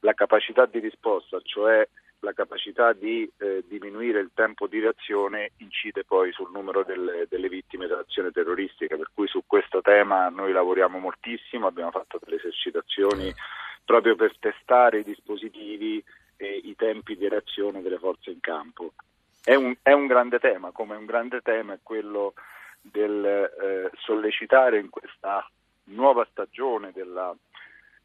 la 0.00 0.14
capacità 0.14 0.64
di 0.64 0.78
risposta, 0.78 1.38
cioè 1.42 1.86
la 2.20 2.32
capacità 2.32 2.92
di 2.92 3.30
eh, 3.38 3.64
diminuire 3.66 4.20
il 4.20 4.30
tempo 4.34 4.66
di 4.66 4.80
reazione 4.80 5.52
incide 5.58 6.04
poi 6.04 6.32
sul 6.32 6.50
numero 6.50 6.82
delle, 6.82 7.26
delle 7.28 7.48
vittime 7.48 7.86
dell'azione 7.86 8.30
terroristica, 8.30 8.96
per 8.96 9.10
cui 9.14 9.28
su 9.28 9.42
questo 9.46 9.80
tema 9.80 10.28
noi 10.28 10.52
lavoriamo 10.52 10.98
moltissimo, 10.98 11.66
abbiamo 11.66 11.90
fatto 11.90 12.18
delle 12.22 12.36
esercitazioni 12.36 13.32
proprio 13.84 14.16
per 14.16 14.36
testare 14.38 14.98
i 14.98 15.04
dispositivi 15.04 16.02
e 16.36 16.60
i 16.64 16.74
tempi 16.76 17.16
di 17.16 17.28
reazione 17.28 17.82
delle 17.82 17.98
forze 17.98 18.30
in 18.30 18.40
campo. 18.40 18.92
È 19.42 19.54
un, 19.54 19.74
è 19.82 19.92
un 19.92 20.06
grande 20.06 20.38
tema, 20.38 20.72
come 20.72 20.96
un 20.96 21.06
grande 21.06 21.40
tema 21.40 21.74
è 21.74 21.78
quello 21.82 22.34
del 22.80 23.24
eh, 23.24 23.90
sollecitare 23.96 24.78
in 24.78 24.90
questa 24.90 25.48
nuova 25.84 26.26
stagione 26.30 26.92
della 26.92 27.34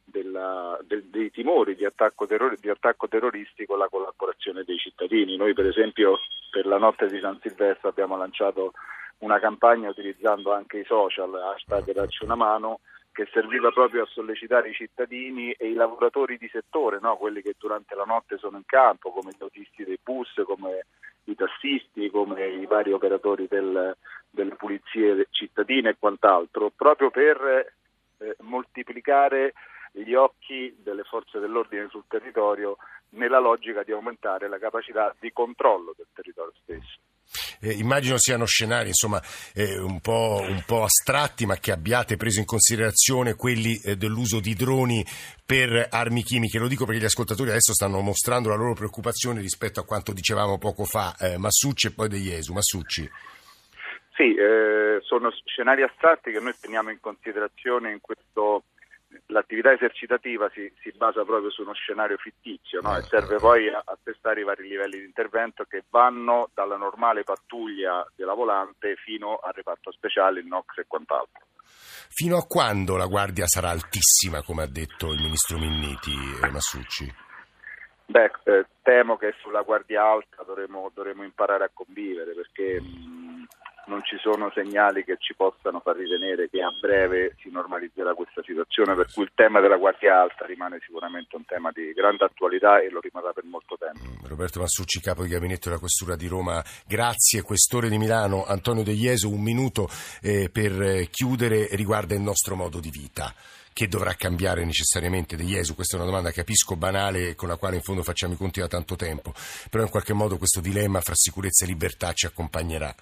della, 0.04 0.78
del, 0.84 1.04
dei 1.06 1.32
timori 1.32 1.76
di 1.76 1.86
attacco, 1.86 2.28
terror, 2.28 2.58
di 2.58 2.70
attacco, 2.70 3.08
terroristico 3.08 3.76
la 3.76 3.88
collaborazione 3.90 4.64
dei 4.64 4.78
cittadini. 4.78 5.38
Noi 5.38 5.54
per 5.54 5.68
esempio 5.68 6.20
per 6.52 6.66
la 6.66 6.78
notte 6.78 7.08
di 7.08 7.20
San 7.20 7.40
Silvestro 7.42 7.90
abbiamo 7.90 8.18
lanciato 8.18 8.74
una 9.20 9.40
campagna 9.40 9.90
utilizzando 9.90 10.54
anche 10.54 10.80
i 10.80 10.86
social, 10.86 11.34
hashtag 11.34 11.92
dacci 11.94 12.24
una 12.24 12.36
mano, 12.36 12.80
che 13.14 13.28
serviva 13.32 13.72
proprio 13.72 14.04
a 14.04 14.08
sollecitare 14.08 14.70
i 14.70 14.74
cittadini 14.74 15.52
e 15.52 15.70
i 15.70 15.74
lavoratori 15.74 16.38
di 16.38 16.50
settore, 16.52 17.00
no? 17.00 17.16
quelli 17.16 17.42
che 17.42 17.56
durante 17.58 17.96
la 17.96 18.06
notte 18.06 18.38
sono 18.38 18.58
in 18.58 18.66
campo, 18.66 19.12
come 19.12 19.32
gli 19.32 19.42
autisti 19.42 19.86
dei 19.86 20.00
bus, 20.04 20.42
come 20.46 20.86
i 21.26 21.36
tassisti, 21.36 22.10
come 22.10 22.48
i 22.48 22.66
vari 22.66 22.92
operatori 22.92 23.48
del, 23.48 23.96
delle 24.30 24.56
pulizie 24.56 25.28
cittadine 25.30 25.92
e 25.92 25.96
quant'altro, 25.98 26.72
proprio 26.76 27.12
per 27.12 27.74
eh, 28.18 28.36
moltiplicare 28.42 29.54
gli 29.94 30.14
occhi 30.14 30.76
delle 30.82 31.04
forze 31.04 31.40
dell'ordine 31.40 31.88
sul 31.90 32.04
territorio 32.08 32.78
nella 33.10 33.40
logica 33.40 33.84
di 33.84 33.92
aumentare 33.92 34.50
la 34.50 34.58
capacità 34.58 35.16
di 35.20 35.32
controllo 35.32 35.94
del 35.96 36.08
territorio 36.14 36.54
stesso. 36.64 37.00
Eh, 37.62 37.74
immagino 37.74 38.18
siano 38.18 38.46
scenari 38.46 38.90
insomma, 38.90 39.22
eh, 39.54 39.80
un, 39.80 40.02
po', 40.02 40.40
un, 40.42 40.64
po', 40.66 40.84
astratti, 40.84 41.46
ma 41.46 41.56
che 41.56 41.72
abbiate 41.72 42.18
preso 42.18 42.40
in 42.40 42.46
considerazione 42.46 43.36
quelli 43.36 43.80
eh, 43.84 43.96
dell'uso 43.96 44.40
di 44.40 44.54
droni 44.54 45.04
per 45.46 45.88
armi 45.90 46.24
chimiche. 46.24 46.60
Lo 46.60 46.68
dico 46.68 46.86
perché 46.86 47.02
gli 47.02 47.06
ascoltatori 47.06 47.50
adesso 47.50 47.74
stanno 47.74 48.02
mostrando 48.02 48.50
la 48.50 48.56
loro 48.56 48.74
preoccupazione 48.74 49.40
rispetto 49.40 49.80
a 49.80 49.86
quanto 49.86 50.12
dicevamo 50.12 50.58
poco 50.58 50.84
fa. 50.84 51.16
Eh, 51.20 51.38
Massucci 51.38 51.88
e 51.88 51.94
poi 51.94 52.10
De 52.10 52.18
Iesu. 52.18 52.54
Massucci. 52.54 53.10
Sì, 54.16 54.36
eh, 54.36 55.00
sono 55.02 55.32
scenari 55.46 55.82
astratti 55.82 56.32
che 56.32 56.40
noi 56.40 56.54
teniamo 56.60 56.92
in 56.92 57.00
considerazione 57.00 57.92
in 57.92 58.00
questo 58.00 58.64
l'attività 59.34 59.74
esercitativa 59.74 60.50
si, 60.54 60.72
si, 60.82 60.94
basa 60.96 61.26
proprio 61.26 61.50
su 61.50 61.64
uno 61.64 61.74
scenario 61.74 62.18
fittizio 62.18 62.80
no? 62.82 62.96
e 62.96 63.02
serve 63.02 63.38
poi 63.38 63.68
a, 63.68 63.82
a, 63.84 63.98
testare 64.02 64.42
i 64.42 64.44
vari 64.44 64.68
livelli 64.68 65.00
di 65.00 65.06
intervento 65.06 65.66
che 65.66 65.84
vanno 65.90 66.50
dalla 66.54 66.78
normale 66.78 67.24
pattuglia 67.24 68.08
della 68.16 68.34
volante 68.34 68.96
fino 68.96 69.40
al 69.44 69.54
reparto 69.54 69.92
speciale, 69.92 70.40
il 70.40 70.46
NOx 70.46 70.78
e 70.78 70.86
quant'altro. 70.88 71.46
Fino 72.10 72.38
a 72.38 72.46
quando 72.46 72.96
la 72.96 73.08
guardia 73.08 73.48
sarà 73.48 73.72
altissima, 73.72 74.44
come 74.44 74.64
ha 74.64 74.68
detto 74.68 75.12
il 75.12 75.22
ministro 75.22 75.58
Minniti 75.58 76.16
e 76.44 76.50
Massucci? 76.50 77.12
Beh, 78.06 78.32
eh, 78.44 78.66
temo 78.82 79.18
che 79.18 79.34
sulla 79.42 79.62
guardia 79.62 80.04
alta 80.04 80.44
dovremo, 80.46 80.92
dovremo 80.94 81.24
imparare 81.24 81.64
a 81.64 81.72
convivere 81.74 82.34
perché 82.34 82.82
mh, 82.82 83.48
non 83.86 84.04
ci 84.04 84.18
sono 84.18 84.52
segnali 84.54 85.04
che 85.04 85.18
ci 85.20 85.36
possano 85.36 85.80
far 85.80 85.98
ritenere 85.98 86.50
che 86.50 86.62
a 86.62 86.72
breve 86.80 87.36
si 87.40 87.50
normalizzerà 87.50 88.14
questa 88.14 88.42
situazione, 88.44 88.96
per 88.96 89.12
cui 89.12 89.24
il 89.24 89.32
tema 89.34 89.60
della 89.60 89.78
guardia 89.78 90.22
alta 90.22 90.46
rimane 90.46 90.80
sicuramente 90.86 91.36
un 91.36 91.46
tema 91.46 91.72
di 91.74 91.92
grande 91.94 92.26
attualità 92.26 92.80
e 92.80 92.90
lo 92.90 93.00
rimarrà 93.00 93.34
per 93.34 93.44
molto 93.46 93.76
tempo. 93.78 94.00
Mm, 94.00 94.28
Roberto 94.28 94.60
Massucci, 94.60 95.02
capo 95.02 95.24
di 95.24 95.30
gabinetto 95.30 95.70
della 95.70 95.80
Questura 95.80 96.16
di 96.16 96.28
Roma, 96.28 96.64
grazie. 96.86 97.42
Questore 97.42 97.90
di 97.90 97.98
Milano, 97.98 98.46
Antonio 98.46 98.84
De 98.84 98.92
Ieso, 98.92 99.30
un 99.30 99.42
minuto 99.42 99.88
eh, 100.22 100.50
per 100.52 100.82
eh, 100.82 101.08
chiudere 101.08 101.68
riguarda 101.72 102.16
il 102.16 102.22
nostro 102.22 102.56
modo 102.56 102.80
di 102.80 102.90
vita 102.90 103.34
che 103.74 103.88
dovrà 103.88 104.14
cambiare 104.14 104.64
necessariamente 104.64 105.36
De 105.36 105.44
Iesu? 105.44 105.76
Questa 105.76 105.98
è 105.98 106.00
una 106.00 106.10
domanda, 106.10 106.32
capisco, 106.32 106.76
banale, 106.76 107.36
con 107.36 107.50
la 107.50 107.58
quale 107.58 107.76
in 107.76 107.82
fondo 107.82 108.04
facciamo 108.04 108.34
i 108.34 108.38
conti 108.38 108.60
da 108.60 108.68
tanto 108.68 108.96
tempo, 108.96 109.34
però 109.70 109.84
in 109.84 109.90
qualche 109.90 110.14
modo 110.14 110.38
questo 110.38 110.62
dilemma 110.62 111.02
fra 111.02 111.16
sicurezza 111.16 111.66
e 111.66 111.68
libertà 111.68 112.14
ci 112.14 112.26
accompagnerà. 112.26 112.94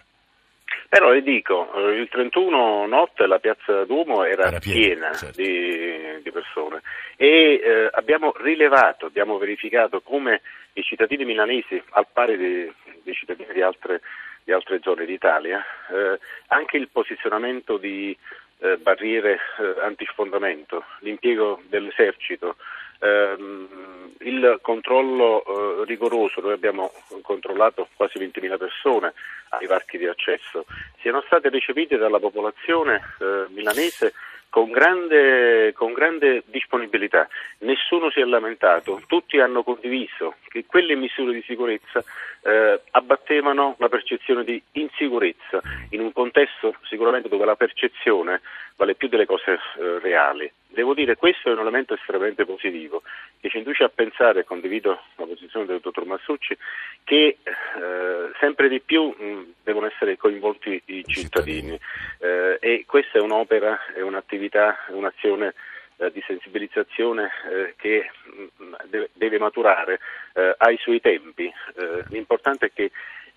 Però 0.87 1.09
le 1.09 1.21
dico, 1.21 1.73
eh, 1.73 2.01
il 2.01 2.09
31 2.09 2.85
notte 2.85 3.25
la 3.25 3.39
piazza 3.39 3.85
Duomo 3.85 4.25
era, 4.25 4.47
Era 4.47 4.59
piena, 4.59 4.79
piena, 4.79 5.13
certo. 5.13 5.41
di, 5.41 6.21
di 6.21 6.31
persone 6.31 6.81
e 7.15 7.61
eh, 7.63 7.89
abbiamo 7.91 8.33
rilevato, 8.35 9.05
abbiamo 9.05 9.37
verificato 9.37 10.01
come 10.01 10.41
i 10.73 10.81
cittadini 10.83 11.23
milanesi, 11.23 11.81
al 11.91 12.07
pari 12.11 12.35
dei, 12.35 12.73
dei 13.03 13.13
cittadini 13.13 13.53
di 13.53 13.61
altre, 13.61 14.01
di 14.43 14.51
altre 14.51 14.79
zone 14.81 15.05
d'Italia, 15.05 15.63
eh, 15.91 16.19
anche 16.47 16.77
il 16.77 16.89
posizionamento 16.89 17.77
di 17.77 18.17
eh, 18.61 18.77
barriere 18.77 19.39
eh, 19.59 19.81
antisfondamento, 19.81 20.83
l'impiego 20.99 21.61
dell'esercito, 21.67 22.55
ehm, 22.99 24.13
il 24.19 24.59
controllo 24.61 25.43
eh, 25.43 25.85
rigoroso, 25.85 26.41
noi 26.41 26.53
abbiamo 26.53 26.91
controllato 27.23 27.87
quasi 27.95 28.19
20.000 28.19 28.57
persone 28.57 29.13
ai 29.49 29.65
varchi 29.65 29.97
di 29.97 30.05
accesso, 30.05 30.65
siano 31.01 31.21
state 31.25 31.49
recepite 31.49 31.97
dalla 31.97 32.19
popolazione 32.19 33.01
eh, 33.19 33.45
milanese 33.49 34.13
con 34.51 34.69
grande, 34.69 35.71
con 35.73 35.93
grande 35.93 36.43
disponibilità. 36.47 37.27
Nessuno 37.59 38.11
si 38.11 38.19
è 38.19 38.25
lamentato, 38.25 39.01
tutti 39.07 39.39
hanno 39.39 39.63
condiviso 39.63 40.35
che 40.49 40.65
quelle 40.65 40.95
misure 40.95 41.31
di 41.31 41.41
sicurezza 41.47 42.03
eh, 42.43 42.81
abbattevano 42.91 43.75
la 43.79 43.87
percezione 43.87 44.43
di 44.43 44.61
insicurezza 44.73 45.61
in 45.91 46.01
un 46.01 46.11
contesto 46.11 46.75
sicuramente 46.83 47.29
dove 47.29 47.45
la 47.45 47.55
percezione 47.55 48.41
vale 48.75 48.95
più 48.95 49.07
delle 49.07 49.25
cose 49.25 49.53
eh, 49.53 49.99
reali. 49.99 50.51
Devo 50.73 50.93
dire 50.93 51.17
questo 51.17 51.49
è 51.49 51.51
un 51.51 51.59
elemento 51.59 51.93
estremamente 51.93 52.45
positivo 52.45 53.03
che 53.41 53.49
ci 53.49 53.57
induce 53.57 53.83
a 53.83 53.89
pensare, 53.89 54.45
condivido 54.45 55.01
la 55.15 55.25
posizione 55.25 55.65
del 55.65 55.81
dottor 55.81 56.05
Massucci, 56.05 56.57
che 57.03 57.37
eh, 57.43 58.31
sempre 58.39 58.69
di 58.69 58.79
più 58.79 59.09
mh, 59.09 59.53
devono 59.63 59.87
essere 59.87 60.15
coinvolti 60.15 60.81
i 60.85 61.03
cittadini 61.05 61.77
eh, 62.19 62.57
e 62.61 62.85
questa 62.87 63.17
è 63.17 63.21
un'opera, 63.21 63.87
è 63.93 63.99
un'attività, 63.99 64.85
è 64.85 64.91
un'azione 64.91 65.53
eh, 65.97 66.09
di 66.11 66.23
sensibilizzazione 66.25 67.29
eh, 67.51 67.73
che 67.75 68.09
mh, 68.23 68.75
deve, 68.85 69.09
deve 69.11 69.39
maturare 69.39 69.99
eh, 70.33 70.55
ai 70.57 70.77
suoi 70.77 71.01
tempi. 71.01 71.51
Eh, 71.75 72.03
l'importante 72.09 72.67
è 72.67 72.71
che 72.73 72.91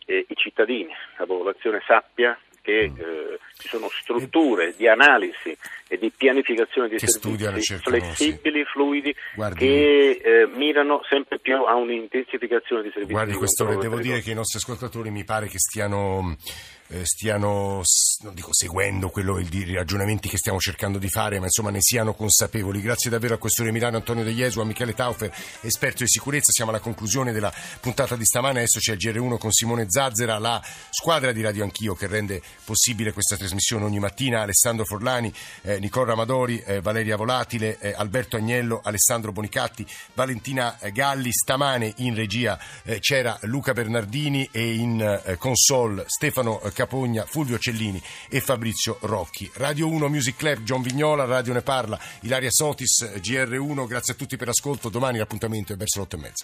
i 0.06 0.36
cittadini, 0.36 0.94
la 1.16 1.24
popolazione 1.24 1.82
sappia 1.86 2.38
che 2.64 2.84
eh, 2.84 3.38
ci 3.58 3.68
sono 3.68 3.88
strutture 3.90 4.72
di 4.74 4.88
analisi 4.88 5.54
e 5.86 5.98
di 5.98 6.10
pianificazione 6.10 6.88
di 6.88 6.96
Che 6.96 7.08
servizi 7.08 7.76
flessibili, 7.76 8.64
fluidi, 8.64 9.14
Guardi- 9.34 9.58
che 9.58 10.20
eh, 10.24 10.46
mirano 10.46 11.02
sempre 11.06 11.38
più 11.38 11.56
a 11.62 11.74
un'intensificazione 11.74 12.82
di 12.82 12.90
servizi 12.90 13.12
Guardi, 13.12 13.34
controllo 13.34 13.78
devo 13.78 14.00
dire 14.00 14.20
che 14.20 14.30
i 14.30 14.34
nostri 14.34 14.58
ascoltatori 14.58 15.10
mi 15.10 15.24
pare 15.24 15.46
che 15.46 15.58
stiano, 15.58 16.34
stiano 17.02 17.80
s- 17.82 18.18
non 18.22 18.34
dico 18.34 18.52
seguendo 18.52 19.08
quello, 19.10 19.38
i 19.38 19.74
ragionamenti 19.74 20.28
che 20.28 20.36
stiamo 20.36 20.58
cercando 20.58 20.98
di 20.98 21.08
fare, 21.08 21.38
ma 21.38 21.46
insomma 21.46 21.70
ne 21.70 21.80
siano 21.80 22.14
consapevoli. 22.14 22.80
Grazie 22.80 23.10
davvero 23.10 23.34
a 23.34 23.38
Questore 23.38 23.72
Milano, 23.72 23.96
Antonio 23.96 24.22
De 24.24 24.30
Iesu, 24.30 24.60
a 24.60 24.64
Michele 24.64 24.94
Taufer, 24.94 25.34
esperto 25.62 26.02
di 26.02 26.08
sicurezza. 26.08 26.52
Siamo 26.52 26.70
alla 26.70 26.80
conclusione 26.80 27.32
della 27.32 27.52
puntata 27.80 28.16
di 28.16 28.24
stamane. 28.24 28.58
Adesso 28.60 28.78
c'è 28.78 28.92
il 28.92 28.98
GR1 28.98 29.38
con 29.38 29.50
Simone 29.52 29.86
Zazzera, 29.88 30.38
la 30.38 30.62
squadra 30.90 31.32
di 31.32 31.42
Radio 31.42 31.64
Anch'io 31.64 31.94
che 31.94 32.06
rende 32.06 32.42
possibile 32.64 33.12
questa 33.12 33.36
trasmissione 33.36 33.84
ogni 33.84 33.98
mattina. 33.98 34.42
Alessandro 34.42 34.84
Forlani, 34.84 35.32
eh, 35.62 35.78
Nicola 35.80 36.12
Amadori, 36.12 36.60
eh, 36.60 36.80
Valeria 36.80 37.16
Volatile, 37.16 37.78
eh, 37.78 37.92
Alberto 37.96 38.36
Agnello, 38.36 38.80
Alessandro 38.82 39.32
Bonicatti, 39.32 39.86
Valentina 40.14 40.78
eh, 40.78 40.92
Galli. 40.92 41.32
Stamane 41.32 41.92
in 41.96 42.14
regia 42.14 42.58
eh, 42.84 42.98
c'era 43.00 43.38
Luca 43.42 43.72
Bernardini 43.72 44.48
e 44.52 44.74
in 44.74 45.00
eh, 45.24 45.36
console 45.36 46.04
Stefano 46.06 46.60
eh, 46.60 46.72
Capogna, 46.84 47.24
Fulvio 47.24 47.58
Cellini 47.58 48.00
e 48.28 48.40
Fabrizio 48.40 48.98
Rocchi. 49.00 49.50
Radio 49.54 49.88
1 49.88 50.08
Music 50.08 50.36
Club, 50.36 50.64
John 50.64 50.82
Vignola, 50.82 51.24
Radio 51.24 51.54
Ne 51.54 51.62
Parla, 51.62 51.98
Ilaria 52.20 52.50
Sotis, 52.50 53.00
eh, 53.00 53.20
GR1. 53.20 53.86
Grazie 53.86 54.12
a 54.12 54.16
tutti 54.16 54.36
per 54.36 54.48
l'ascolto. 54.48 54.90
Domani 54.90 55.16
l'appuntamento 55.16 55.72
è 55.72 55.76
verso 55.76 56.00
l'otto 56.00 56.16
e 56.16 56.18
mezza. 56.18 56.42